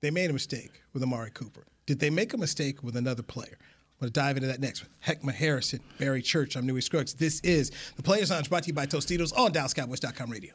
[0.00, 1.64] they made a mistake with Amari Cooper.
[1.86, 3.56] Did they make a mistake with another player?
[3.58, 4.82] I'm going to dive into that next.
[4.82, 6.56] With Heckma Harrison, Barry Church.
[6.56, 7.14] I'm Newy Scruggs.
[7.14, 10.54] This is the Players Lounge brought to you by Tostitos on DallasCowboys.com radio.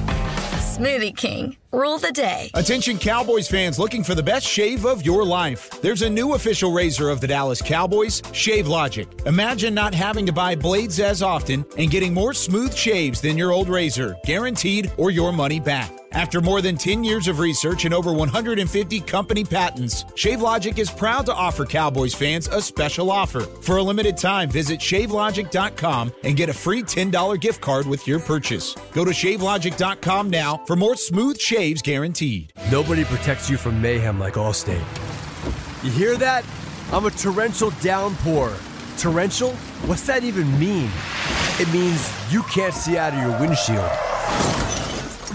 [0.81, 2.49] Smoothie King, rule the day.
[2.55, 5.69] Attention Cowboys fans looking for the best shave of your life.
[5.79, 9.27] There's a new official razor of the Dallas Cowboys, ShaveLogic.
[9.27, 13.51] Imagine not having to buy blades as often and getting more smooth shaves than your
[13.51, 16.00] old razor, guaranteed or your money back.
[16.13, 21.25] After more than 10 years of research and over 150 company patents, ShaveLogic is proud
[21.27, 23.41] to offer Cowboys fans a special offer.
[23.41, 28.19] For a limited time, visit shavelogic.com and get a free $10 gift card with your
[28.19, 28.75] purchase.
[28.91, 32.51] Go to shavelogic.com now for more smooth shaves guaranteed.
[32.69, 34.83] Nobody protects you from mayhem like Allstate.
[35.81, 36.43] You hear that?
[36.91, 38.53] I'm a torrential downpour.
[38.97, 39.53] Torrential?
[39.87, 40.91] What's that even mean?
[41.57, 44.60] It means you can't see out of your windshield.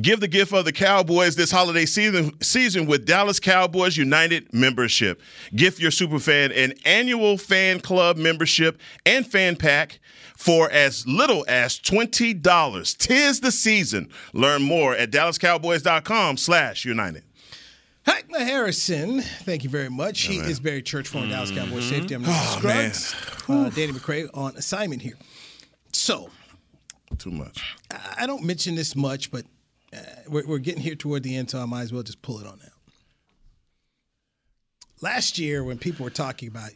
[0.00, 5.22] Give the gift of the Cowboys this holiday season season with Dallas Cowboys United membership.
[5.54, 10.00] Gift your superfan an annual fan club membership and fan pack
[10.36, 12.96] for as little as $20.
[12.98, 14.10] Tis the season.
[14.32, 17.22] Learn more at dallascowboys.com slash united.
[18.04, 20.20] Heckma Harrison, thank you very much.
[20.22, 22.14] he is Barry Church, former Dallas Cowboys safety.
[22.14, 22.92] I'm Oh, man.
[22.92, 23.14] Scruggs.
[23.48, 25.16] Uh, Danny McCray on assignment here.
[25.92, 26.28] So,
[27.16, 27.76] Too much.
[28.18, 29.46] I don't mention this much, but
[29.94, 32.40] uh, we're, we're getting here toward the end, so I might as well just pull
[32.40, 32.70] it on out.
[35.00, 36.70] Last year, when people were talking about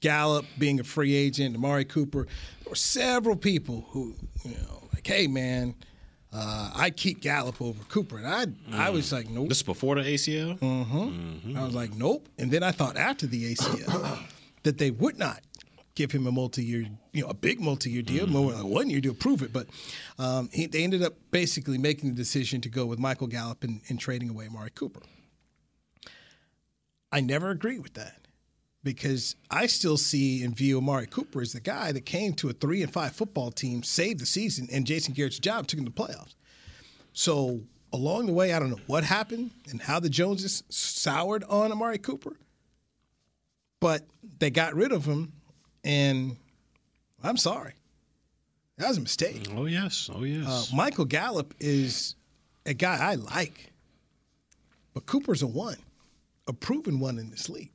[0.00, 2.26] Gallup being a free agent, Amari Cooper,
[2.62, 5.74] there were several people who, you know, like, hey, man,
[6.32, 8.18] uh, I keep Gallup over Cooper.
[8.18, 8.46] And I,
[8.86, 9.48] I was like, nope.
[9.48, 10.58] This is before the ACL.
[11.56, 12.28] I was like, nope.
[12.38, 14.18] And then I thought after the ACL
[14.64, 15.40] that they would not
[15.94, 16.86] give him a multi-year,
[17.16, 19.52] you know, a big multi-year deal, more like one-year deal, prove it.
[19.52, 19.68] But
[20.18, 23.80] um, he, they ended up basically making the decision to go with Michael Gallup and,
[23.88, 25.00] and trading away Amari Cooper.
[27.10, 28.26] I never agree with that
[28.84, 32.52] because I still see and view Amari Cooper as the guy that came to a
[32.52, 35.90] three and five football team, saved the season, and Jason Garrett's job took him to
[35.90, 36.34] the playoffs.
[37.14, 41.72] So along the way, I don't know what happened and how the Joneses soured on
[41.72, 42.36] Amari Cooper,
[43.80, 44.02] but
[44.38, 45.32] they got rid of him,
[45.82, 46.36] and
[47.26, 47.72] I'm sorry,
[48.78, 49.48] that was a mistake.
[49.56, 50.08] Oh yes.
[50.14, 50.46] Oh yes.
[50.72, 52.14] Uh, Michael Gallup is
[52.64, 53.72] a guy I like,
[54.94, 55.76] but Cooper's a one.
[56.48, 57.70] a proven one in this league.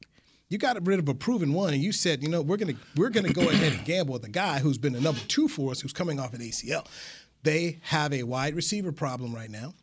[0.50, 3.10] You got rid of a proven one, and you said, you know, we're gonna we're
[3.10, 5.80] gonna go ahead and gamble with a guy who's been a number two for us,
[5.82, 6.86] who's coming off an ACL.
[7.44, 9.74] They have a wide receiver problem right now,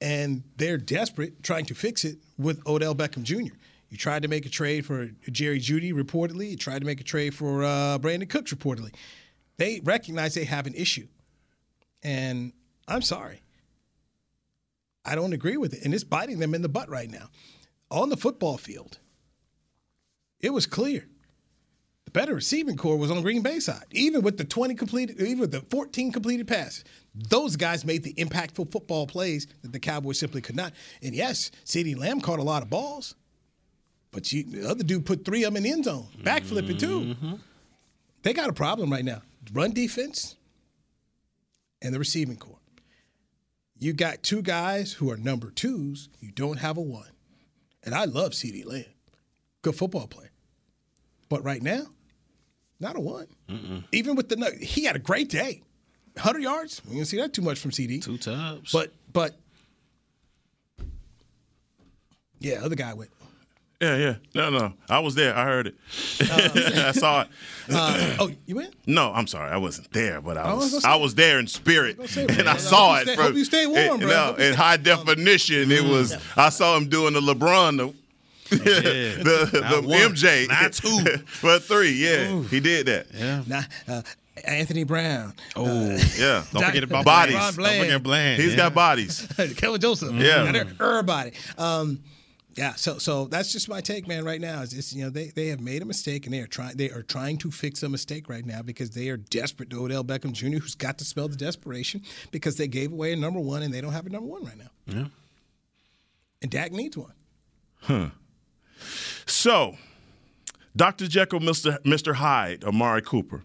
[0.00, 3.54] and they're desperate trying to fix it with Odell Beckham Jr.
[3.88, 6.50] You tried to make a trade for Jerry Jeudy, reportedly.
[6.50, 8.94] You tried to make a trade for uh, Brandin Cooks, reportedly.
[9.58, 11.06] They recognize they have an issue,
[12.02, 12.52] and
[12.88, 13.42] I'm sorry.
[15.04, 17.28] I don't agree with it, and it's biting them in the butt right now.
[17.90, 18.98] On the football field,
[20.40, 21.06] it was clear.
[22.06, 23.84] The better receiving corps was on Green Bay side.
[23.92, 28.14] Even with the 20 completed, even with the 14 completed passes, those guys made the
[28.14, 30.72] impactful football plays that the Cowboys simply could not.
[31.02, 33.14] And yes, CeeDee Lamb caught a lot of balls,
[34.16, 37.00] but you, the other dude put three of them in the end zone, backflipping too.
[37.00, 37.34] Mm-hmm.
[38.22, 39.20] They got a problem right now.
[39.52, 40.36] Run defense
[41.82, 42.56] and the receiving corps.
[43.78, 46.08] You got two guys who are number twos.
[46.20, 47.10] You don't have a one.
[47.84, 48.86] And I love CeeDee Lamb.
[49.60, 50.30] Good football player.
[51.28, 51.82] But right now,
[52.80, 53.26] not a one.
[53.92, 55.60] Even with the he had a great day.
[56.14, 56.80] 100 yards.
[56.88, 58.02] We didn't see that too much from CeeDee.
[58.02, 58.72] Two tubs.
[58.72, 59.36] But but
[62.38, 63.10] yeah, other guy went.
[63.80, 64.14] Yeah, yeah.
[64.34, 64.72] No, no.
[64.88, 65.36] I was there.
[65.36, 65.74] I heard it.
[66.30, 67.28] I saw it.
[67.70, 68.74] Uh, oh, you went?
[68.86, 69.50] No, I'm sorry.
[69.50, 70.84] I wasn't there, but I I was was.
[70.84, 73.06] I was there in spirit, say, and I I saw hope it.
[73.06, 74.08] you stay- from, hope you stay warm, it- bro.
[74.08, 76.16] no, in high definition, it was.
[76.36, 77.92] I saw him doing the LeBron,
[78.48, 81.24] the, the, the Not one, MJ, not two.
[81.42, 81.90] but three.
[81.92, 83.08] Yeah, he did that.
[83.12, 83.42] yeah.
[83.46, 84.02] Nah, uh,
[84.44, 85.34] Anthony Brown.
[85.54, 85.66] Oh,
[86.16, 87.34] Yeah, don't forget about bodies.
[87.34, 87.56] Bland.
[87.56, 88.40] Don't forget Bland.
[88.40, 88.56] He's yeah.
[88.56, 89.26] got bodies.
[89.56, 90.14] Kevin Joseph.
[90.14, 90.50] Yeah.
[90.50, 91.32] Got everybody.
[91.58, 92.00] Um,
[92.56, 94.24] yeah, so so that's just my take, man.
[94.24, 96.46] Right now, is just you know they, they have made a mistake and they are
[96.46, 99.84] trying they are trying to fix a mistake right now because they are desperate to
[99.84, 103.40] Odell Beckham Jr., who's got to smell the desperation because they gave away a number
[103.40, 104.70] one and they don't have a number one right now.
[104.86, 105.06] Yeah.
[106.40, 107.12] And Dak needs one.
[107.82, 108.08] Huh.
[109.26, 109.76] So,
[110.74, 111.08] Dr.
[111.08, 111.78] Jekyll, Mr.
[111.82, 112.14] Mr.
[112.14, 113.42] Hyde, Amari Cooper.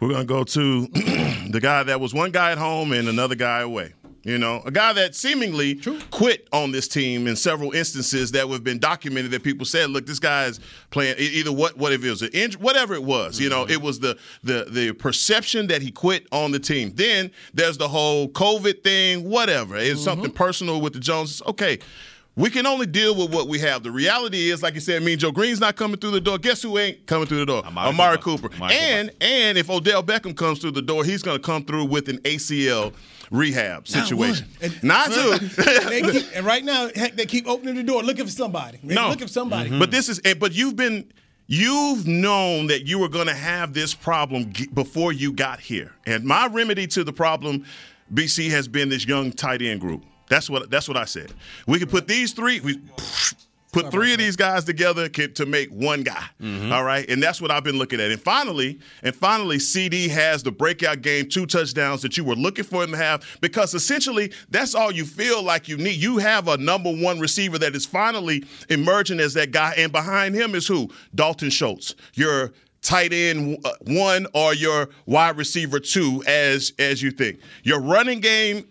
[0.00, 0.86] We're going to go to
[1.50, 3.94] the guy that was one guy at home and another guy away.
[4.28, 8.62] You know, a guy that seemingly quit on this team in several instances that have
[8.62, 10.60] been documented that people said, look, this guy's
[10.90, 13.40] playing either what what if it was an injury, whatever it was.
[13.40, 13.72] You know, mm-hmm.
[13.72, 16.92] it was the the the perception that he quit on the team.
[16.94, 19.76] Then there's the whole COVID thing, whatever.
[19.76, 20.00] It's mm-hmm.
[20.00, 21.40] something personal with the Joneses.
[21.46, 21.78] Okay.
[22.36, 23.82] We can only deal with what we have.
[23.82, 26.38] The reality is, like you said, Mean Joe Greene's not coming through the door.
[26.38, 27.66] Guess who ain't coming through the door?
[27.66, 28.48] Amari Amari, Cooper.
[28.48, 28.54] Cooper.
[28.54, 31.86] Amari and and if Odell Beckham comes through the door, he's going to come through
[31.86, 32.94] with an ACL
[33.30, 34.46] rehab situation.
[34.60, 35.38] And- Not two.
[35.88, 38.78] They keep, and right now, heck, they keep opening the door, looking for somebody.
[38.82, 39.08] They No.
[39.10, 39.76] looking for somebody.
[39.78, 41.10] But this is, eh, but you've been,
[41.46, 45.92] you've known that you were going to have this problem g- before you got here.
[46.06, 47.64] And my remedy to the problem,
[48.12, 50.04] BC, has been this young tight end group.
[50.28, 51.32] That's what that's what I said.
[51.66, 52.60] We could put these three.
[52.60, 52.80] We,
[53.72, 56.24] Put three of these guys together to make one guy.
[56.72, 58.10] All right, and that's what I've been looking at.
[58.10, 62.64] And finally, and finally, CeeDee has the breakout game, two touchdowns that you were looking
[62.64, 65.96] for him to have, because essentially that's all you feel like you need.
[65.96, 70.34] You have a number one receiver that is finally emerging as that guy, and behind
[70.34, 70.88] him is who?
[71.14, 77.10] Dalton Schultz, your tight end uh, one or your wide receiver two, as as you
[77.10, 77.40] think.
[77.64, 78.66] Your running game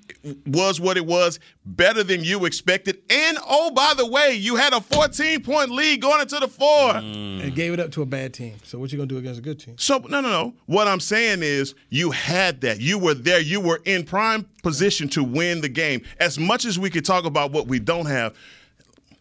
[0.45, 3.01] was what it was, better than you expected.
[3.09, 6.93] And oh, by the way, you had a 14 point lead going into the four.
[6.93, 7.43] Mm.
[7.43, 8.55] and gave it up to a bad team.
[8.63, 9.75] So what you gonna do against a good team?
[9.77, 10.53] So no, no, no.
[10.65, 12.79] What I'm saying is, you had that.
[12.79, 13.39] You were there.
[13.39, 16.01] You were in prime position to win the game.
[16.19, 18.35] As much as we could talk about what we don't have,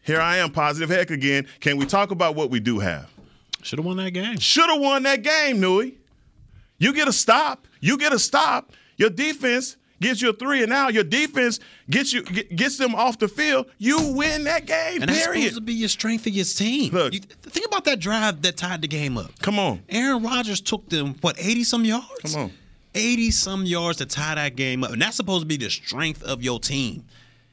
[0.02, 1.46] here I am, positive heck again.
[1.61, 3.11] Can we talk about what we do have?
[3.62, 4.38] Should have won that game.
[4.38, 5.98] Should have won that game, Newy.
[6.78, 7.66] You get a stop.
[7.80, 8.72] You get a stop.
[8.96, 13.18] Your defense gets you a three, and now your defense gets you gets them off
[13.18, 13.66] the field.
[13.78, 15.02] You win that game.
[15.02, 16.92] And that's supposed to be your strength of your team.
[16.92, 17.14] Look.
[17.14, 19.38] You- think about that drive that tied the game up.
[19.40, 19.82] Come on.
[19.88, 22.35] Aaron Rodgers took them what eighty some yards.
[22.35, 22.52] Come on.
[22.94, 26.22] eighty some yards to tie that game up, and that's supposed to be the strength
[26.22, 27.04] of your team.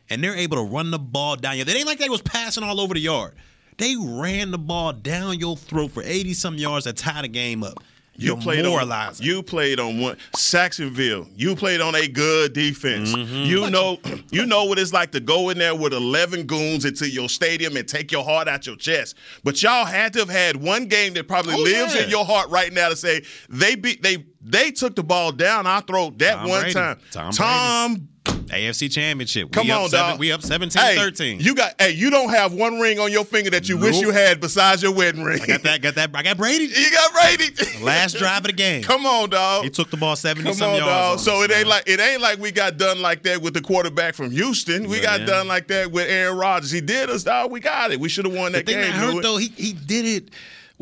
[0.10, 1.68] And they're able to run the ball down your.
[1.68, 3.34] It ain't like they was passing all over the yard.
[3.78, 7.64] They ran the ball down your throat for eighty some yards to tie the game
[7.64, 7.82] up.
[8.16, 9.26] You played on moralizing.
[9.26, 11.28] you played on one Saxonville.
[11.36, 13.14] You played on a good defense.
[13.14, 13.36] Mm-hmm.
[13.36, 13.98] You know
[14.32, 17.76] you know what it's like to go in there with 11 goons into your stadium
[17.76, 19.16] and take your heart out your chest.
[19.44, 22.04] But y'all had to have had one game that probably Oh, lives yeah.
[22.04, 25.66] in your heart right now to say they beat they they took the ball down
[25.68, 26.74] our throat that Tom one Brady.
[26.74, 27.00] time.
[27.12, 28.08] Tom Tom
[28.54, 29.52] AFC Championship.
[29.52, 30.20] Come we on, up seven, dog.
[30.20, 31.40] We up 17 hey, 13.
[31.40, 34.12] You got hey, you don't have one ring on your finger that you wish you
[34.12, 35.42] had besides your wedding ring.
[35.42, 35.82] I got that.
[35.82, 36.12] Got that.
[36.14, 36.66] I got Brady.
[36.66, 37.84] you got Brady.
[37.84, 38.84] Last drive of the game.
[38.84, 39.64] Come on, dog.
[39.64, 40.88] He took the ball 70 Come some on, yards.
[40.90, 41.12] dog.
[41.14, 43.54] on So us, it ain't like it ain't like we got done like that with
[43.54, 44.88] the quarterback from Houston.
[44.90, 45.26] We got Yeah.
[45.26, 46.72] done like that with Aaron Rodgers.
[46.72, 47.52] He did us, dog.
[47.52, 48.00] We got it.
[48.00, 48.92] We should have won the that thing game.
[48.92, 50.30] that hurt though, he he did it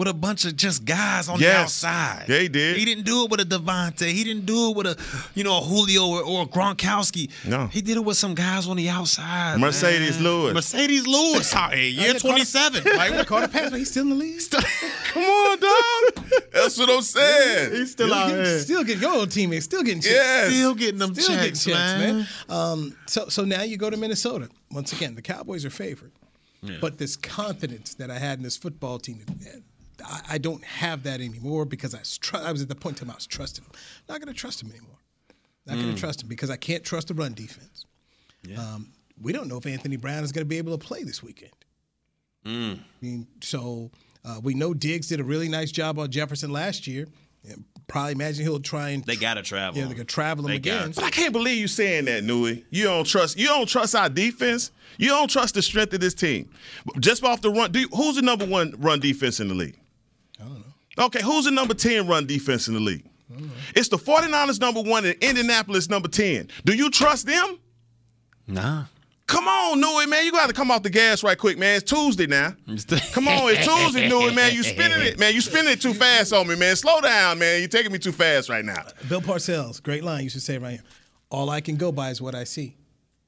[0.01, 2.25] with a bunch of just guys on the outside.
[2.27, 2.75] Yeah, he did.
[2.75, 4.11] He didn't do it with a Davante.
[4.11, 4.97] He didn't do it with a
[5.35, 7.29] you know a Julio or, or a Gronkowski.
[7.45, 7.67] No.
[7.67, 9.59] he did it with some guys on the outside.
[9.59, 10.23] Marcedes man.
[10.23, 10.53] Lewis.
[10.73, 11.53] Marcedes Lewis.
[11.71, 12.83] Hey, year yeah, twenty seven.
[12.97, 14.41] Like we caught a pass, but he's still in the league.
[14.49, 16.25] Come on, dog.
[16.51, 17.71] That's what I'm saying.
[17.73, 18.59] He's still Still out getting, here.
[18.59, 20.15] still getting your old teammates, still getting checks.
[20.15, 20.51] Yes.
[20.53, 22.17] Still getting them Still getting checks, checks, man.
[22.17, 22.27] man.
[22.49, 24.49] Um, so so now you go to Minnesota.
[24.71, 26.11] Once again, the Cowboys are favored.
[26.79, 29.25] But this confidence that I had in this football team,
[30.05, 32.99] I, I don't have that anymore because I, was tr- I was at the point
[33.01, 33.71] in time I was trusting him.
[34.09, 34.97] Not going to trust him anymore.
[35.67, 35.81] Not Mm.
[35.83, 37.85] going to trust him because I can't trust the run defense.
[38.57, 41.21] Um, we don't know if Anthony Brown is going to be able to play this
[41.21, 41.51] weekend.
[42.45, 42.79] Mm.
[42.79, 43.91] I mean, so
[44.25, 47.07] uh, we know Diggs did a really nice job on Jefferson last year.
[47.47, 49.79] And probably imagine he'll try and They gotta travel.
[49.79, 50.91] Yeah, they're gonna travel him They again.
[50.95, 52.65] But I can't believe you saying that, Newy.
[52.69, 53.37] You don't trust.
[53.37, 54.71] You don't trust our defense.
[54.99, 56.49] You don't trust the strength of this team.
[56.99, 59.77] Just off the run, do you, who's the number one run defense in the league?
[60.41, 61.05] I don't know.
[61.05, 63.05] Okay, who's the number ten run defense in the league?
[63.75, 66.49] It's the 49ers number one and Indianapolis number ten.
[66.65, 67.59] Do you trust them?
[68.47, 68.85] Nah.
[69.31, 70.25] Come on, Newy, man.
[70.25, 71.77] You got to come off the gas right quick, man.
[71.77, 72.53] It's Tuesday now.
[73.13, 74.53] Come on, it's Tuesday, Newy, man.
[74.53, 75.33] You spinning it, man.
[75.33, 76.75] You spinning it too fast on me, man.
[76.75, 77.59] Slow down, man.
[77.59, 78.83] You're taking me too fast right now.
[79.07, 80.83] Bill Parcells, great line you should say right here.
[81.29, 82.75] All I can go by is what I see.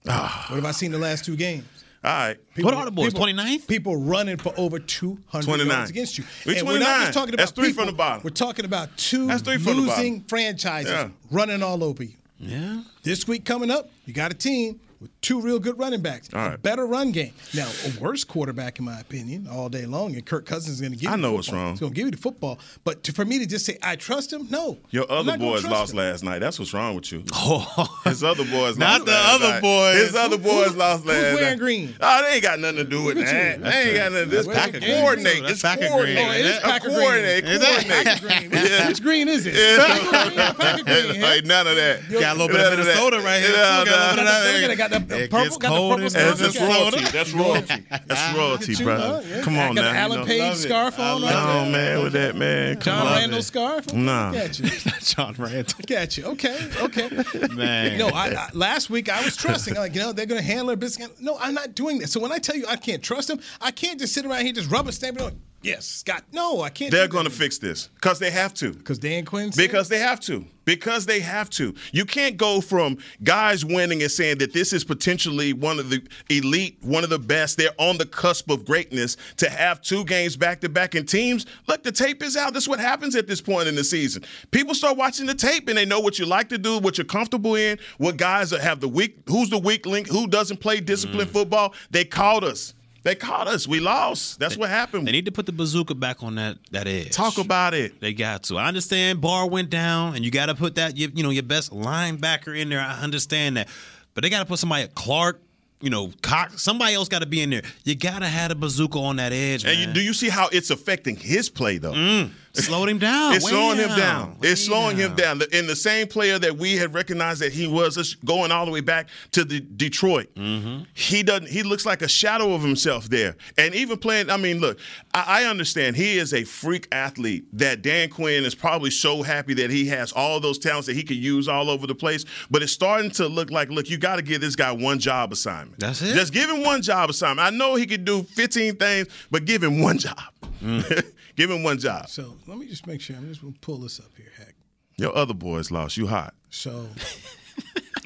[0.06, 0.48] Ah.
[0.50, 1.83] what have I seen the last two games?
[2.04, 2.38] All right.
[2.58, 3.14] What are the boys?
[3.14, 3.68] People, 29th?
[3.68, 6.26] people running for over 200 yards against you.
[6.46, 7.02] We and we're not 29.
[7.06, 8.24] just talking about That's three people, from the bottom.
[8.24, 10.04] We're talking about two That's three from the bottom.
[10.04, 11.10] losing franchises Yeah.
[11.32, 12.14] running all over you.
[12.40, 12.82] Yeah.
[13.04, 16.30] This week coming up, you got a team with two real good running backs.
[16.34, 17.34] All A better run game.
[17.54, 20.94] Now, a worse quarterback, in my opinion, all day long, and Kirk Cousins is going
[20.94, 21.62] to give I you know the what's football.
[21.64, 21.72] wrong.
[21.74, 22.60] He's going to give you the football.
[22.84, 24.80] But to, for me to just say, I trust him, no.
[24.90, 26.00] Your other boys lost him.
[26.00, 26.40] last night.
[26.40, 27.24] That's what's wrong with you.
[27.34, 28.00] Oh.
[28.06, 29.62] His other boys Not lost the last other night.
[29.62, 29.96] boys.
[29.98, 31.42] His other boys Who- lost last who's night.
[31.42, 31.96] wearing green?
[32.02, 33.58] Oh, they ain't got nothing to do with Look that.
[33.60, 33.64] you.
[33.64, 34.30] They ain't got nothing.
[34.30, 34.96] This That's pack of green.
[35.02, 35.44] coordinate.
[35.46, 36.16] It's pack of coordinate.
[36.16, 36.28] green.
[36.28, 37.00] Oh, it is A pack of green.
[37.00, 37.44] coordinate.
[37.46, 38.50] Is that- Pack Coordinate.
[38.52, 38.88] green.
[38.88, 39.54] Which green is it?
[39.56, 40.00] Yeah.
[40.24, 40.38] Green.
[40.38, 41.16] Yeah, pack of green.
[41.22, 41.34] yeah.
[41.34, 42.10] Ain't none of that.
[42.10, 42.78] Got a little bit of that.
[42.80, 44.76] Minnesota right here.
[44.78, 45.10] Got a little bit of nah.
[45.10, 45.10] that.
[45.10, 46.38] Look at it, got the- the It purple- gets got the cold purple in stuff.
[46.40, 47.04] That's royalty.
[47.12, 47.86] That's royalty.
[48.08, 49.24] That's royalty, Look at brother.
[49.28, 49.42] Yeah.
[49.42, 49.92] Come on got now.
[49.94, 50.26] the Alan you know.
[50.28, 50.58] Page Love it.
[50.60, 51.22] scarf on.
[51.22, 51.64] love huh?
[51.66, 52.74] No, man, with that, man.
[52.76, 53.14] Come John on.
[53.14, 53.94] Randle scarf.
[53.94, 54.32] Nah.
[54.32, 54.70] Got you.
[55.02, 55.80] John Randle.
[55.88, 56.26] Got you.
[56.26, 56.70] Okay.
[56.82, 57.10] Okay.
[57.54, 57.98] Man.
[57.98, 59.76] No, I, I, last week I was trusting.
[59.76, 61.10] I'm like, you know, they're going to handle their business.
[61.20, 62.12] No, I'm not doing this.
[62.12, 64.54] So when I tell you I can't trust them, I can't just sit around here
[64.54, 65.40] just rubber stamping on.
[65.64, 66.24] Yes, Scott.
[66.34, 66.92] No, I can't.
[66.92, 68.74] They're going to fix this because they have to.
[68.74, 69.52] because Dan Quinn.
[69.52, 70.46] said- Because they have to.
[70.66, 71.76] Because they have to.
[71.92, 76.02] You can't go from guys winning and saying that this is potentially one of the
[76.30, 77.58] elite, one of the best.
[77.58, 81.46] They're on the cusp of greatness to have two games back to back in teams.
[81.68, 82.54] Look, the tape is out.
[82.54, 84.24] This is what happens at this point in the season.
[84.52, 87.04] People start watching the tape and they know what you like to do, what you're
[87.06, 91.30] comfortable in, what guys have the weak, who's the weak link, who doesn't play disciplined
[91.30, 91.34] mm.
[91.34, 91.74] football.
[91.92, 92.74] They caught us.
[93.04, 93.68] They caught us.
[93.68, 94.40] We lost.
[94.40, 95.06] That's what happened.
[95.06, 97.12] They need to put the bazooka back on that that edge.
[97.12, 98.00] Talk about it.
[98.00, 98.58] They got to.
[98.58, 101.44] I understand Bar went down, and you got to put that you, you know your
[101.44, 102.80] best linebacker in there.
[102.80, 103.68] I understand that,
[104.14, 105.42] but they got to put somebody at Clark,
[105.82, 106.62] you know, Cox.
[106.62, 107.64] Somebody else got to be in there.
[107.84, 109.66] You got to have a bazooka on that edge.
[109.66, 111.94] And you, do you see how it's affecting his play though?
[111.94, 112.32] Mm.
[112.54, 113.34] Slowed him down?
[113.34, 114.38] It's slowing him down.
[114.42, 115.42] It's slowing him down.
[115.52, 118.82] In the same player that we had recognized that he was going all the way
[118.82, 120.34] back to the Detroit.
[120.36, 120.84] Mm-hmm.
[120.94, 121.50] He doesn't.
[121.50, 123.36] He looks like a shadow of himself there.
[123.58, 124.30] And even playing.
[124.30, 124.80] I mean, look.
[125.14, 127.46] I, I understand he is a freak athlete.
[127.54, 131.04] That Dan Quinn is probably so happy that he has all those talents that he
[131.04, 132.26] could use all over the place.
[132.52, 135.32] But it's starting to look like, look, you got to give this guy one job
[135.32, 135.80] assignment.
[135.80, 136.14] That's it?
[136.14, 137.40] Just give him one job assignment.
[137.48, 140.22] I know he could do 15 things, but give him one job.
[140.62, 141.06] Mm.
[141.36, 142.10] give him one job.
[142.10, 143.16] So let me just make sure.
[143.16, 144.56] I'm just going to pull this up here, heck.
[144.98, 145.98] Your other boys lost.
[145.98, 146.34] You hot.
[146.50, 146.72] So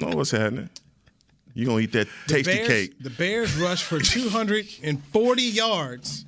[0.00, 0.70] know oh, what's happening.
[1.54, 2.94] You gonna eat that the tasty Bears, cake?
[3.00, 6.24] The Bears rushed for 240 yards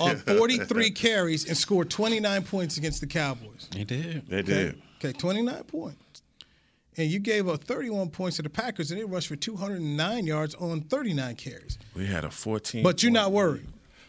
[0.00, 3.68] on 43 carries and scored 29 points against the Cowboys.
[3.74, 4.26] He did.
[4.26, 4.82] They did.
[4.98, 6.22] Okay, 29 points.
[6.98, 10.54] And you gave up 31 points to the Packers, and they rushed for 209 yards
[10.54, 11.78] on 39 carries.
[11.94, 12.82] We had a 14.
[12.82, 13.66] But you're not worried.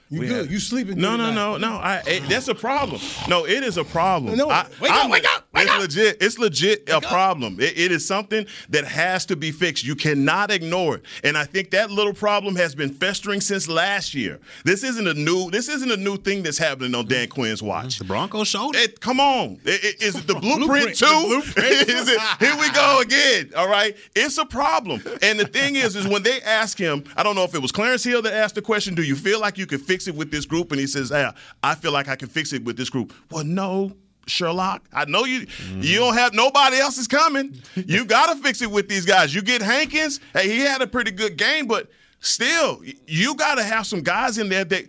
[0.09, 0.37] You We good.
[0.45, 1.73] had- you sleeping No, no, no, no.
[1.73, 3.01] I, it, that's a problem.
[3.27, 4.37] No, it is a problem.
[4.37, 5.46] No, I, wake I'm- up, wake up.
[5.55, 6.17] It's legit.
[6.21, 7.59] It's legit a problem.
[7.59, 9.83] It, it is something that has to be fixed.
[9.83, 11.03] You cannot ignore it.
[11.23, 14.39] And I think that little problem has been festering since last year.
[14.65, 15.49] This isn't a new.
[15.49, 17.97] This isn't a new thing that's happening on Dan Quinn's watch.
[17.97, 18.99] The Broncos showed it.
[18.99, 20.97] Come on, it, it, is it the blueprint, Blueprint.
[20.97, 21.05] too?
[21.05, 21.57] Blueprint.
[21.89, 22.21] is it?
[22.39, 23.51] Here we go again.
[23.55, 25.01] All right, it's a problem.
[25.21, 27.71] And the thing is, is when they ask him, I don't know if it was
[27.71, 30.31] Clarence Hill that asked the question, "Do you feel like you could fix it with
[30.31, 31.31] this group?" And he says, "Yeah,
[31.63, 33.93] I feel like I can fix it with this group." Well, no.
[34.27, 35.39] Sherlock, I know you.
[35.39, 35.81] You mm-hmm.
[35.95, 37.59] don't have nobody else is coming.
[37.75, 39.33] You got to fix it with these guys.
[39.33, 40.19] You get Hankins.
[40.33, 44.37] Hey, he had a pretty good game, but still, you got to have some guys
[44.37, 44.85] in there that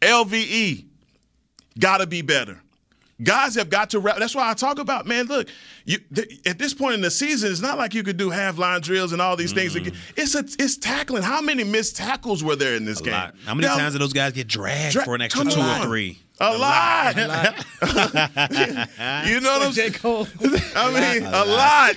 [0.00, 0.84] LVE
[1.78, 2.60] got to be better.
[3.20, 4.18] Guys have got to wrap.
[4.18, 5.26] That's why I talk about, man.
[5.26, 5.48] Look,
[5.84, 8.58] you th- at this point in the season, it's not like you could do half
[8.58, 9.74] line drills and all these things.
[9.74, 9.92] again.
[9.92, 10.20] Mm-hmm.
[10.20, 11.24] It's a, it's tackling.
[11.24, 13.12] How many missed tackles were there in this A game?
[13.14, 13.34] lot.
[13.44, 15.80] How many Now- times did those guys get dragged Dra- for an extra two on.
[15.80, 16.20] or three?
[16.40, 17.16] A, lot.
[17.16, 17.26] you
[19.40, 19.72] know what I'm J.
[19.72, 19.92] saying?
[19.94, 20.28] Cole.
[20.76, 21.96] I mean, a lot.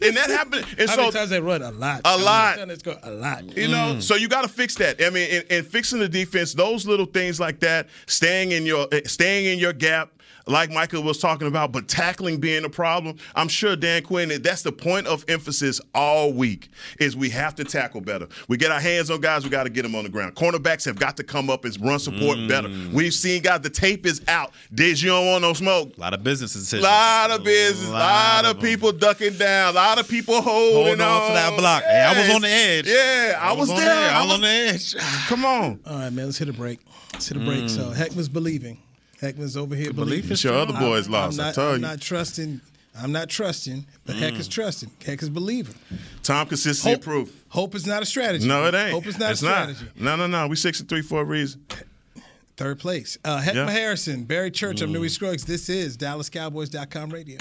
[0.00, 0.64] and that happened.
[0.78, 1.60] And How so many times they run?
[1.60, 2.00] A lot.
[2.04, 2.66] A lot.
[2.66, 2.96] Let's go.
[3.02, 3.44] A lot.
[3.56, 5.02] You know, so you got to fix that.
[5.04, 8.88] I mean, and, and fixing the defense, those little things like that, staying in your
[8.90, 10.10] eh, staying in your gap,
[10.46, 13.16] like Michael was talking about, but tackling being a problem.
[13.34, 14.30] I'm sure Dan Quinn.
[14.42, 16.68] That's the point of emphasis all week
[16.98, 18.28] is we have to tackle better.
[18.48, 19.44] We get our hands on guys.
[19.44, 20.34] We got to get them on the ground.
[20.34, 22.68] Cornerbacks have got to come up and run support better.
[22.68, 22.92] Mm.
[22.92, 23.60] We've seen guys.
[23.60, 24.52] The tape is out.
[24.72, 25.96] Diz, you don't want no smoke.
[25.96, 26.84] A lot of business decisions.
[26.84, 28.62] A lot of business, a lot, of them.
[28.62, 31.82] people ducking down, a lot of people holding, Holding on to that block.
[31.84, 32.86] Hey, I was on the edge.
[32.86, 33.86] Yeah, I, was, on there.
[33.86, 34.10] there.
[34.10, 34.96] I I was on the edge.
[35.28, 35.80] Come on.
[35.86, 36.26] All right, man.
[36.26, 36.80] Let's hit a break.
[37.12, 37.64] Let's hit a break.
[37.64, 37.70] Mm.
[37.70, 38.78] So Heckman's believing.
[39.20, 40.32] Heckman's over here believing.
[40.32, 41.80] is Your other boys lost, I'm I not, tell I'm you.
[41.80, 42.60] not trusting.
[42.96, 44.88] I'm not trusting, but Heck is trusting.
[45.04, 45.74] Heck is believing.
[46.22, 47.44] Tom consistency Hope, and proof.
[47.48, 48.46] hope is not a strategy.
[48.46, 48.92] No, it ain't.
[48.92, 49.84] Hope is not it's a strategy.
[49.96, 50.18] Not.
[50.18, 50.46] No, no, no.
[50.46, 51.64] We six and three for a reason.
[52.56, 53.18] Third place.
[53.24, 53.70] Uh, Heckma Yeah.
[53.70, 54.80] Harrison, Barry Church.
[54.80, 55.44] I'm Newy Scruggs.
[55.44, 57.38] This is DallasCowboys.com radio.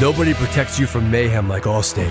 [0.00, 2.08] Nobody protects you from mayhem like Allstate.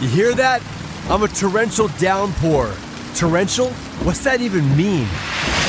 [0.00, 0.62] You hear that?
[1.10, 2.72] I'm a torrential downpour.
[3.14, 3.68] Torrential?
[4.04, 5.06] What's that even mean?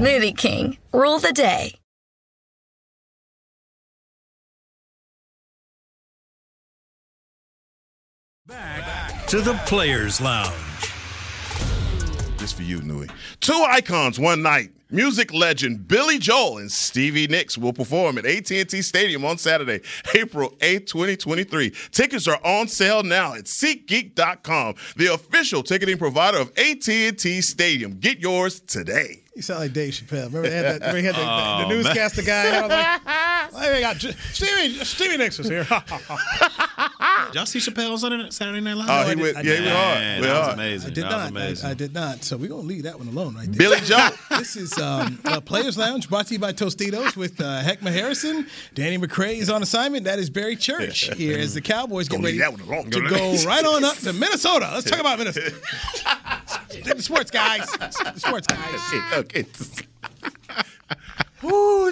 [0.00, 1.74] Smoothie King, rule the day.
[8.46, 10.54] Back to the Players Lounge.
[12.38, 13.08] This for you, Newy.
[13.40, 14.70] Two icons one night.
[14.90, 19.82] Music legend Billy Joel and Stevie Nicks will perform at AT&T Stadium on Saturday,
[20.14, 21.74] April 8, 2023.
[21.90, 27.98] Tickets are on sale now at SeatGeek.com, the official ticketing provider of AT&T Stadium.
[28.00, 29.19] Get yours today.
[29.36, 30.24] You sound like Dave Chappelle.
[30.26, 30.80] Remember they had that?
[30.92, 32.58] Remember he had the, Oh, the, the newscaster guy?
[32.58, 32.60] I
[33.46, 35.62] was like, "Hey, we got J- Stevie Stevie Nicks is here.
[35.62, 35.70] Did
[37.34, 38.88] y'all see Chappelle on Saturday, Saturday Night Live?
[38.90, 39.60] Oh, he went, yeah, he did.
[39.66, 39.98] went hard.
[40.00, 40.90] Man, that was amazing.
[40.90, 41.30] I did that not.
[41.30, 41.66] Amazing.
[41.66, 42.24] I, I did not.
[42.24, 43.56] So we're gonna leave that one alone right there.
[43.56, 44.10] Billy Joel.
[44.40, 48.46] This is um, uh, Players Lounge brought to you by Tostitos with uh, Heckma Harrison.
[48.74, 50.04] Danny McCray is on assignment.
[50.04, 52.90] That is Barry Church here as the Cowboys get ready that one alone.
[52.90, 54.70] to go right on up to Minnesota.
[54.72, 55.54] Let's talk about Minnesota.
[56.84, 57.70] the sports guys.
[57.72, 59.19] The sports guys.
[59.24, 59.44] Okay.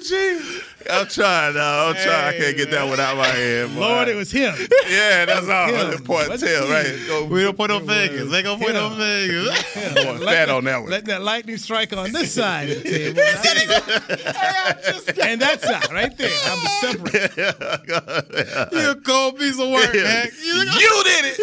[0.01, 0.61] gee.
[0.91, 1.89] I'm trying now.
[1.89, 2.35] I'm trying.
[2.35, 3.75] I can't get that one out of my head.
[3.75, 3.81] boy.
[3.81, 4.55] Lord, it was him.
[4.89, 5.69] Yeah, that's all.
[5.69, 5.91] him.
[5.91, 6.99] That's point What's tell, right?
[7.07, 8.31] Go, We don't put no fingers.
[8.31, 9.49] They gonna put no fingers.
[10.05, 10.91] going fat on that one.
[10.91, 13.21] Let that lightning strike on this side of the table.
[15.23, 16.31] and that side right there.
[16.47, 17.37] I'm separate.
[18.73, 20.29] You a cold piece of work, man.
[20.43, 21.39] You, You did it.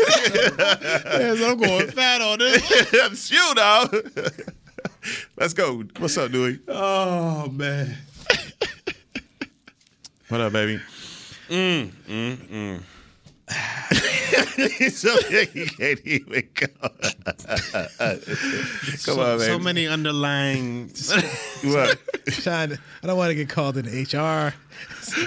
[0.57, 2.63] yes, I'm going fat on this.
[2.93, 3.95] it's you, dog.
[5.37, 5.83] Let's go.
[5.99, 6.59] What's up, Dewey?
[6.67, 7.97] Oh man.
[10.27, 10.81] What up, baby?
[11.49, 12.81] Mm, mm, mm.
[14.91, 16.67] so he can't even go.
[16.79, 18.19] Come
[18.97, 19.51] so, on, baby.
[19.51, 20.89] so many underlying.
[21.63, 21.99] What?
[22.25, 24.51] Trying to, I don't want to get called into HR.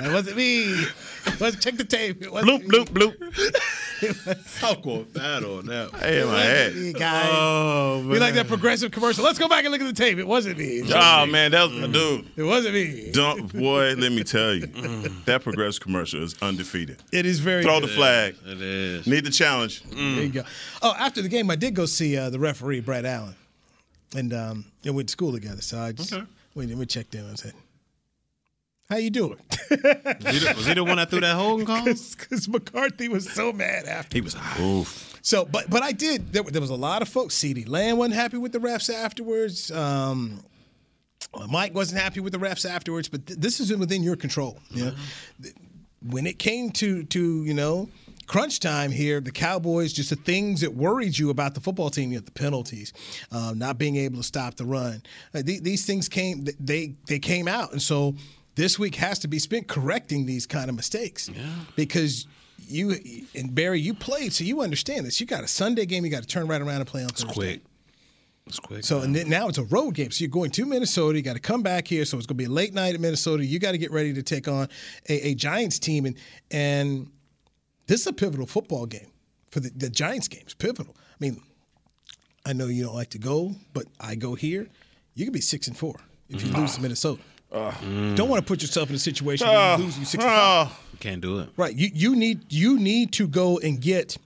[0.01, 0.85] That wasn't me.
[1.41, 2.23] Let's check the tape.
[2.23, 3.01] It wasn't bloop, me.
[3.07, 4.63] bloop, bloop.
[4.63, 5.91] I'm going fat on that.
[5.99, 6.95] Hey, my It wasn't me, head.
[6.99, 7.29] guys.
[7.33, 8.09] Oh man.
[8.09, 9.25] we like that progressive commercial.
[9.25, 10.19] Let's go back and look at the tape.
[10.19, 10.83] It wasn't me.
[10.95, 12.27] Oh, man, that was my dude.
[12.37, 13.11] It wasn't me.
[13.13, 14.67] Don't, boy, let me tell you,
[15.27, 17.03] that progressive commercial is undefeated.
[17.13, 17.89] It is very Throw good.
[17.91, 18.37] the flag.
[18.47, 19.07] It is.
[19.07, 19.83] Need the challenge.
[19.85, 20.43] There you go.
[20.83, 23.35] Oh, after the game, I did go see uh, the referee, Brad Allen,
[24.15, 25.61] and um, and went to school together.
[25.63, 26.13] So I just
[26.55, 27.53] went and we checked in and said,
[28.91, 31.85] "How you doing?" Was he, the, was he the one that threw that holding call?
[31.85, 34.17] Because McCarthy was so mad after.
[34.17, 34.35] He was.
[34.61, 35.19] Oof.
[35.23, 36.33] So, but but I did.
[36.33, 37.35] There, there was a lot of folks.
[37.37, 39.71] CeeDee Lamb wasn't happy with the refs afterwards.
[39.71, 40.43] Um,
[41.49, 43.09] Mike wasn't happy with the refs afterwards.
[43.09, 44.59] But th- this is within your control.
[44.71, 44.95] You know?
[45.43, 45.55] Th-
[46.03, 47.89] When it came to to you know
[48.27, 52.13] crunch time here, the Cowboys just the things that worried you about the football team,
[52.13, 52.93] you know, the penalties,
[53.33, 55.03] um, not being able to stop the run.
[55.35, 56.47] Uh, th- these things came.
[56.59, 58.15] They they came out, and so
[58.59, 61.29] this week has to be spent correcting these kind of mistakes.
[61.29, 61.43] Yeah.
[61.77, 62.27] Because
[62.67, 62.97] you
[63.35, 65.21] and Barry, you played, so you understand this.
[65.21, 67.29] You got a Sunday game, you got to turn right around and play on Thursday.
[67.29, 67.61] It's quick.
[68.49, 68.85] It's quick.
[68.85, 70.11] So and then now it's a road game.
[70.11, 71.17] So you're going to Minnesota.
[71.17, 72.05] You got to come back here.
[72.05, 73.45] So it's going to be a late night in Minnesota.
[73.45, 74.69] You got to get ready to take on
[75.09, 76.17] a, a Giants team, and
[76.51, 77.09] and
[77.87, 79.13] this is a pivotal football game
[79.53, 80.55] for the, the Giants games.
[80.55, 80.97] Pivotal.
[80.99, 81.41] I mean,
[82.45, 84.67] I know you don't like to go, but I go here.
[85.15, 86.61] You could be six and four if you mm-hmm.
[86.61, 87.23] lose to Minnesota.
[87.53, 88.15] Mm.
[88.17, 90.31] Don't want to put yourself in a situation where you uh, lose you six and
[90.33, 90.69] five.
[90.93, 91.49] You can't do it.
[91.57, 91.75] Right.
[91.75, 94.17] You you need you need to go and get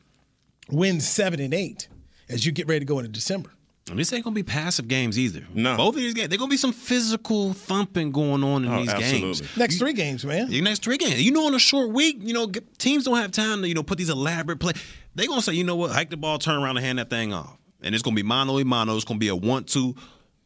[0.70, 1.88] wins seven and eight
[2.28, 3.50] as you get ready to go into December.
[3.90, 5.44] And this ain't gonna be passive games either.
[5.54, 5.76] No.
[5.76, 8.88] Both of these games, they're gonna be some physical thumping going on in Oh, these
[8.88, 9.20] absolutely.
[9.20, 9.56] games.
[9.56, 10.48] Next three games, man.
[10.48, 11.20] The next three games.
[11.22, 13.82] You know, on a short week, you know, teams don't have time to, you know,
[13.82, 14.72] put these elaborate play.
[15.14, 17.32] They're gonna say, you know what, hike the ball, turn around and hand that thing
[17.32, 17.56] off.
[17.82, 18.94] And it's gonna be mano a mano.
[18.96, 19.94] It's gonna be a one-two.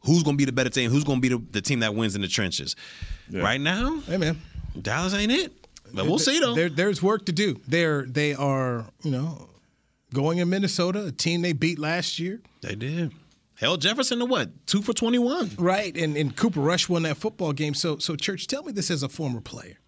[0.07, 0.89] Who's gonna be the better team?
[0.89, 2.75] Who's gonna be the, the team that wins in the trenches?
[3.31, 4.41] Right now, Hey man.
[4.81, 5.53] Dallas ain't it.
[5.93, 6.55] But we'll see though.
[6.55, 7.59] There, there's work to do.
[7.67, 9.49] They're they are you know
[10.13, 12.41] going in Minnesota, a team they beat last year.
[12.61, 13.11] They did.
[13.55, 14.67] Hell Jefferson to what?
[14.67, 15.51] Two for twenty-one.
[15.57, 17.73] Right, and, and Cooper Rush won that football game.
[17.73, 19.79] So, so Church, tell me this as a former player.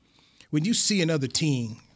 [0.49, 1.88] When you see another team that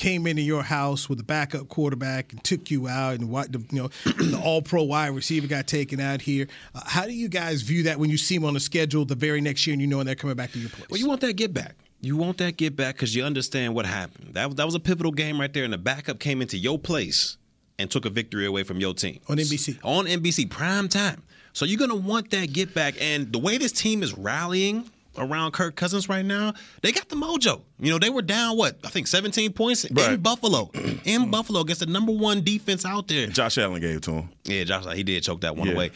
[0.00, 3.58] came into your house with a backup quarterback and took you out, and what the
[3.70, 7.28] you know the All Pro wide receiver got taken out here, uh, how do you
[7.28, 9.80] guys view that when you see them on the schedule the very next year and
[9.80, 10.88] you know and they're coming back to your place?
[10.88, 11.76] Well, you want that get back.
[12.00, 14.32] You want that get back because you understand what happened.
[14.32, 17.36] That, that was a pivotal game right there, and the backup came into your place
[17.78, 19.20] and took a victory away from your team.
[19.28, 19.78] On NBC.
[19.84, 21.22] On NBC, prime time.
[21.52, 22.94] So you're going to want that get back.
[23.00, 27.16] And the way this team is rallying around Kirk Cousins right now, they got the
[27.16, 27.62] mojo.
[27.78, 30.70] You know, they were down, what, I think 17 points in Buffalo.
[31.04, 33.26] in Buffalo against the number one defense out there.
[33.26, 34.28] Josh Allen gave it to him.
[34.44, 35.74] Yeah, Josh, he did choke that one Yeah.
[35.74, 35.90] away.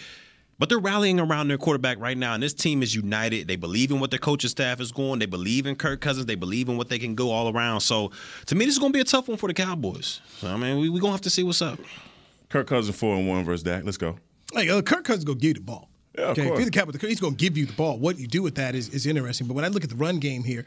[0.57, 3.49] But they're rallying around their quarterback right now, and this team is united.
[3.49, 5.19] They believe in what their coaching staff is going.
[5.19, 6.27] They believe in Kirk Cousins.
[6.27, 7.81] They believe in what they can go all around.
[7.81, 8.13] So,
[8.47, 10.21] to me, this is going to be a tough one for the Cowboys.
[10.39, 11.81] So, I mean, we're we going to have to see what's up.
[12.51, 13.83] Kirk Cousins four and one versus Dak.
[13.85, 14.17] Let's go.
[14.53, 15.89] Hey, uh, Kirk Cousins gonna give you the ball.
[16.17, 17.99] Yeah, okay, if you're the captain, he's gonna give you the ball.
[17.99, 19.49] What you do with that is, is interesting.
[19.49, 20.65] But when I look at the run game here,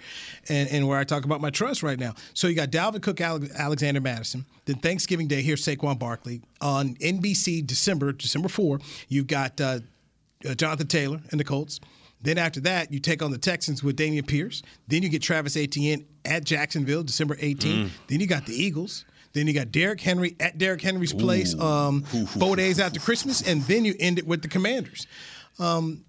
[0.49, 3.21] and, and where I talk about my trust right now, so you got Dalvin Cook,
[3.21, 4.45] Ale- Alexander Mattison.
[4.65, 8.79] Then Thanksgiving Day here, Saquon Barkley on NBC December December four.
[9.07, 9.79] You've got uh,
[10.47, 11.79] uh, Jonathan Taylor and the Colts.
[12.21, 14.63] Then after that, you take on the Texans with Dameon Pierce.
[14.87, 17.91] Then you get Travis Etienne at Jacksonville, December 18th.
[18.07, 19.05] Then you got the Eagles.
[19.33, 22.01] Then you got Derrick Henry at Derrick Henry's place um,
[22.39, 23.43] four days after Christmas.
[23.47, 25.05] And then you end it with the Commanders.
[25.59, 26.03] Um,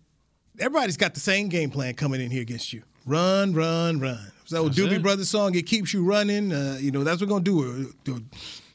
[0.59, 2.83] everybody's got the same game plan coming in here against you.
[3.07, 4.31] Run, run, run.
[4.45, 5.03] So Doobie it.
[5.03, 6.53] Brothers song, it keeps you running.
[6.53, 8.15] Uh, you know, that's what we're going to do.
[8.15, 8.19] Uh,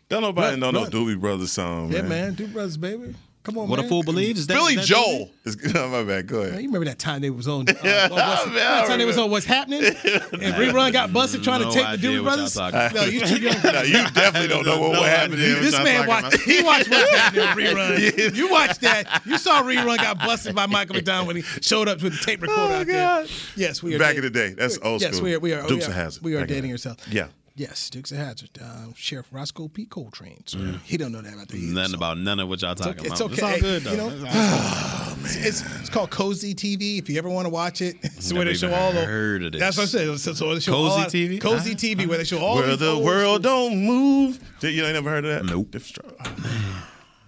[0.09, 0.91] Don't nobody Run, know no run.
[0.91, 2.09] Doobie Brothers song, Yeah, man.
[2.09, 2.35] man.
[2.35, 3.15] Doobie Brothers, baby.
[3.43, 3.85] Come on, What man.
[3.85, 6.27] a fool believes is that Billy is that Joel is oh, my bad.
[6.27, 6.61] Go Man, ahead.
[6.61, 7.67] you remember that time they was on?
[7.67, 7.73] Uh,
[8.09, 9.83] what's, man, that time they was on What's Happening?
[9.83, 12.53] And rerun got busted trying No to take the idea Doobie Brothers.
[12.53, 12.95] talking.
[12.95, 13.55] No, you too young.
[13.61, 15.33] No, you definitely don't know what, No what happened.
[15.41, 15.55] idea.
[15.55, 16.39] This man watched.
[16.41, 18.33] He watched What's Happening rerun.
[18.35, 19.21] You watched that.
[19.25, 22.41] You saw rerun got busted by Michael McDonald when he showed up with the tape
[22.41, 23.25] recorder out there.
[23.57, 23.99] Yes, we are.
[23.99, 24.53] Back in the day.
[24.53, 25.25] That's old Yes, school.
[25.25, 25.39] we are.
[25.39, 25.67] We are.
[25.67, 26.23] Dukes we of are, Hazzard.
[26.23, 27.05] We are dating ourselves.
[27.09, 27.27] Yeah.
[27.55, 28.49] Yes, Dukes of Hazzard.
[28.59, 29.85] Um, Sheriff Roscoe P.
[29.85, 30.41] Coltrane.
[30.47, 31.97] So he don't know that about the Nothing so.
[31.97, 33.11] about none of what y'all talking okay, about.
[33.11, 33.33] it's okay.
[33.33, 33.91] It's all good though.
[33.91, 34.09] you know?
[34.09, 35.25] It's all good.
[35.25, 36.97] It's, it's, it's called Cozi TV.
[36.97, 39.05] If you ever want to watch it, it's where they show all the.
[39.05, 39.61] heard of this.
[39.61, 40.19] That's what I said.
[40.19, 41.39] So, so they show Cozi all, TV?
[41.39, 44.39] Cozi TV, where they show all Where the world school- don't move.
[44.63, 45.45] You ain't never heard of that?
[45.45, 45.79] Nope.
[45.79, 46.09] Story.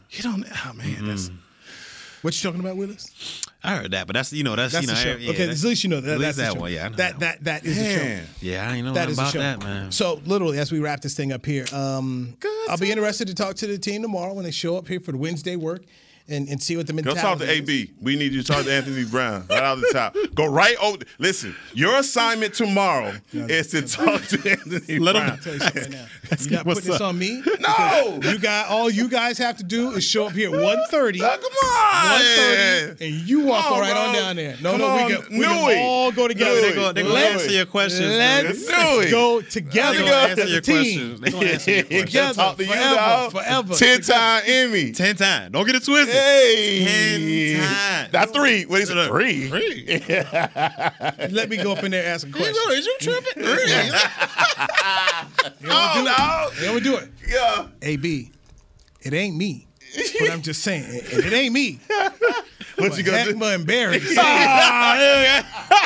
[0.10, 0.46] You don't.
[0.66, 1.30] Oh man, that's
[2.24, 3.44] What you talking about, Willis?
[3.66, 5.16] I heard that, but that's you know that's, That's you know show.
[5.18, 6.14] yeah, okay, that's- at least you know that.
[6.16, 6.72] at that's least the that one.
[6.72, 8.22] Yeah, that that, that that is the show.
[8.42, 9.92] Yeah, I know That is about that, man.
[9.92, 12.36] So literally, as we wrap this thing up here, um,
[12.70, 15.12] I'll be interested to talk to the team tomorrow when they show up here for
[15.12, 15.84] the Wednesday work
[16.28, 17.22] and, and see what the mentality.
[17.22, 17.60] Go talk to is.
[17.60, 17.92] AB.
[18.02, 20.16] We need you to talk to Anthony Brown right out the top.
[20.34, 20.98] Go right over.
[21.20, 25.30] Listen, your assignment tomorrow is to talk to Anthony Let Brown.
[25.32, 26.06] I'll tell you something right now.
[26.40, 27.02] You got to put this up?
[27.02, 27.44] on me.
[27.60, 28.20] No!
[28.24, 31.20] You got all you guys have to do is show up here at 1.30.
[31.22, 32.20] Oh, come on.
[32.20, 34.56] 1.30, and you walk on, right on down there.
[34.60, 36.62] No, Come no, on, we can, we can all go together.
[36.62, 36.70] Newy.
[36.70, 38.08] They go, they go answer your questions.
[38.08, 39.12] Let's Newy.
[39.12, 40.76] go together They gonna answer your team.
[40.76, 41.20] questions.
[41.22, 42.06] They gonna answer your questions.
[42.12, 43.74] Together, talk to you, forever, forever.
[43.76, 44.92] Ten time Emmy.
[44.94, 45.52] Ten times.
[45.52, 46.15] Don't get it twisted.
[46.16, 46.86] Hey.
[46.86, 48.14] Ten times.
[48.14, 48.66] Not three.
[48.66, 49.08] What is it?
[49.08, 49.48] Three.
[49.50, 49.86] Three.
[51.32, 52.56] Let me go up in there and ask a question.
[52.72, 53.44] Is you tripping?
[53.44, 53.92] Three.
[55.68, 56.60] Oh, no.
[56.60, 57.10] They don't do it.
[57.28, 57.68] Yeah.
[57.82, 58.32] AB,
[59.02, 59.68] it ain't me.
[60.20, 61.80] But I'm just saying, and it ain't me.
[62.78, 63.34] What you gonna do?
[63.36, 64.02] Heckma and Barry.
[64.18, 65.85] Ah,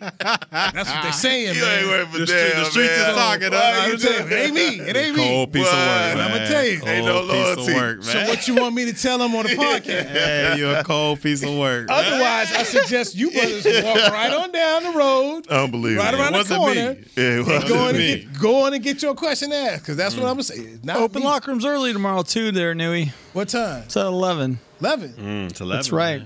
[0.00, 1.78] That's what they're saying, You man.
[1.80, 3.14] ain't worth a The street- damn, the streets is man.
[3.14, 4.68] talking, Why you I'm it ain't me.
[4.80, 5.24] It ain't me.
[5.28, 6.20] Cold piece of work, man.
[6.20, 6.80] I'ma tell you.
[6.86, 7.72] Ain't no piece loyalty.
[7.72, 10.06] of work, So what you want me to tell them on the podcast?
[10.06, 11.86] Hey, you're a cold piece of work.
[11.90, 16.04] Otherwise, I suggest you brothers walk right on down the road, Unbelievable.
[16.04, 16.74] right around It the wasn't corner.
[16.94, 17.04] me.
[17.16, 18.16] Yeah, it and wasn't Go on, and me.
[18.20, 20.56] get, go on and get your question asked, because that's what I'm gonna say.
[20.56, 21.26] It's Not Open me.
[21.26, 22.52] locker rooms early tomorrow too.
[22.52, 23.12] There, Newy.
[23.32, 23.82] What time?
[23.84, 24.58] It's at eleven.
[24.80, 25.08] Eleven.
[25.14, 26.22] Mm, it's 11, That's right.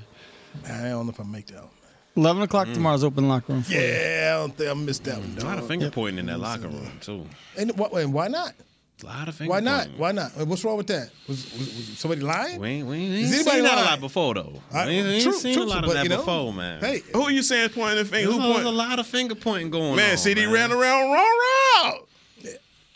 [0.65, 0.85] man.
[0.87, 1.57] I don't know if I make that.
[1.63, 1.69] one.
[2.17, 2.75] Eleven o'clock mm.
[2.75, 3.63] tomorrow's open locker room.
[3.63, 3.81] for you.
[3.81, 5.31] Yeah, I don't think I missed that one.
[5.39, 5.59] A lot dog.
[5.61, 7.27] of finger pointing in that locker room too.
[7.57, 8.53] And what, and why not?
[9.03, 9.81] A lot of finger Why not?
[9.85, 9.99] pointing.
[9.99, 10.33] Why not?
[10.47, 11.11] What's wrong with that?
[11.27, 12.61] Was, was, was somebody lying?
[12.61, 13.87] We ain't, we ain't, we Is ain't anybody seen that a lying?
[13.87, 14.63] lot before though.
[14.73, 16.53] I- we ain't, we ain't true- seen truthful, a lot of that you know, before,
[16.53, 16.81] man.
[16.81, 18.31] Hey, Who are you saying is pointing the finger?
[18.31, 20.19] There's Who a, there's a lot of finger pointing going Man, on.
[20.19, 20.53] see, he man.
[20.53, 21.39] ran around wrong
[21.85, 22.09] route.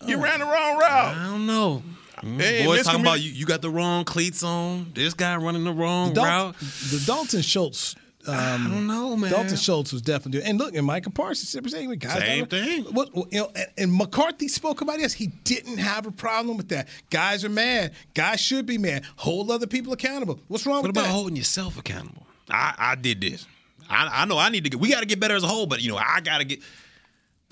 [0.07, 1.17] You uh, ran the wrong route.
[1.17, 1.83] I don't know.
[2.23, 3.31] Mm, hey, Boys miscommun- talking about you.
[3.33, 4.93] You got the wrong cleats on.
[4.95, 6.57] This guy running the wrong Dal- route.
[6.61, 7.97] the Dalton Schultz.
[8.29, 9.31] Um, I don't know, man.
[9.31, 10.51] Dalton Schultz was definitely doing.
[10.51, 12.19] And look, and Micah Parsons same guys.
[12.19, 12.85] Same thing.
[12.85, 15.13] What you know, and, and McCarthy spoke about this.
[15.13, 16.89] He didn't have a problem with that.
[17.11, 17.93] Guys are mad.
[18.15, 19.05] Guys should be mad.
[19.17, 20.41] Hold other people accountable.
[20.49, 22.27] What's wrong What with about holding yourself accountable?
[22.51, 23.47] I, I did this.
[23.89, 24.81] I, I know I need to get.
[24.81, 26.61] We got to get better as a whole, but you know I got to get.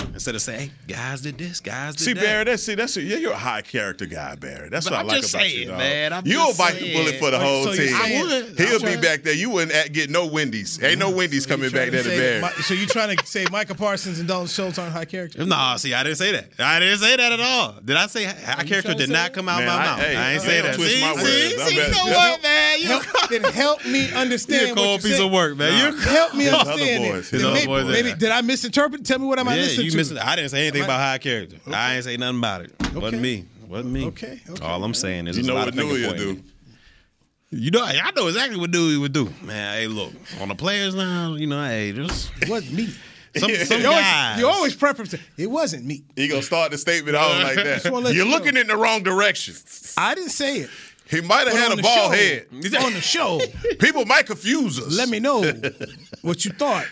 [0.01, 2.21] Instead of saying, hey, guys did this, guys did See, that.
[2.21, 4.69] See, Barry, that's see, that's yeah, you're a high character guy, Barry.
[4.69, 5.79] That's But what I'm I like just about saying, you, dog.
[5.79, 6.97] man, I'm You'll just bite the saying.
[6.97, 7.89] bullet for the whole so team.
[7.89, 8.59] saying- I would.
[8.59, 9.35] He'll be back there.
[9.35, 10.81] You wouldn't at- get no Wendy's.
[10.83, 12.41] Ain't no Wendy's coming back there to Say Barry.
[12.43, 15.45] that Mi- so you trying to say Micah Parsons and Dalton Schultz aren't high characters?
[15.47, 16.47] Nah, see, I didn't say that.
[16.61, 17.81] I didn't say that at all.
[17.85, 19.99] Did I say high you character did not come out Man, my I- mouth?
[20.01, 20.77] hey, I ain't hey, say don't that.
[20.77, 21.65] twist see, my see, words.
[21.65, 22.81] See, you bet- know Just what, man?
[22.81, 24.61] You Help, then help me understand.
[24.61, 25.81] You're a what cold piece of work, man.
[25.83, 27.31] You're Help me His other understand boys.
[27.31, 29.05] His other maybe, boys, maybe did I misinterpret?
[29.05, 29.97] Tell me what am I yeah, listening you to?
[29.97, 30.19] missed it.
[30.19, 31.57] I didn't say anything about high character.
[31.67, 32.73] I ain't say nothing about it.
[32.95, 33.45] Wasn't me.
[33.69, 34.07] Wasn't me.
[34.07, 34.65] Okay, okay.
[34.65, 36.35] All I'm saying is You know a lot what of finger Dewey will pointing.
[36.37, 37.57] do.
[37.57, 39.33] You know, I know exactly what Dewey would do.
[39.43, 42.89] Man, hey, look, on the players now, you know, hey, just It wasn't me.
[43.37, 44.39] some, some You always, guys.
[44.41, 45.15] you always preference.
[45.37, 46.05] It wasn't me.
[46.17, 47.85] He gonna start the statement off like that.
[47.85, 48.31] You're you know.
[48.31, 49.55] looking in the wrong direction.
[49.97, 50.71] I didn't say it.
[51.11, 52.47] He might have had a the bald show- head.
[52.53, 53.41] On the show,
[53.79, 54.97] People might confuse us.
[54.97, 55.43] let me know
[56.23, 56.87] what you thought.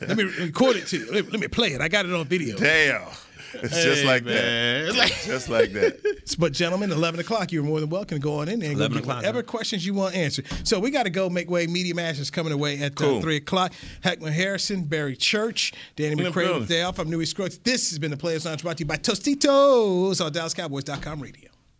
[0.00, 1.12] Let me record it to you.
[1.12, 1.80] Let, let me play it.
[1.80, 2.56] I got it on video.
[2.56, 3.02] Damn.
[3.54, 4.32] It's just like that.
[4.32, 4.84] man.
[4.88, 5.98] It's like- Just like that.
[6.38, 8.84] But gentlemen, eleven o'clock, you're more than welcome to go on in there and go
[8.84, 9.42] 11 get o'clock, whatever huh?
[9.42, 10.46] questions you want answered.
[10.64, 11.66] So we got to go make way.
[11.66, 13.20] Media Masters coming away at uh, Cool.
[13.20, 13.72] three o'clock.
[14.02, 16.58] Heckman Harrison, Barry Church, Danny the McCray building.
[16.60, 16.98] with the day off.
[16.98, 17.58] I'm Newy Scruggs.
[17.58, 21.50] This has been the Players Lounge brought to you by Tostitos on DallasCowboys.com radio.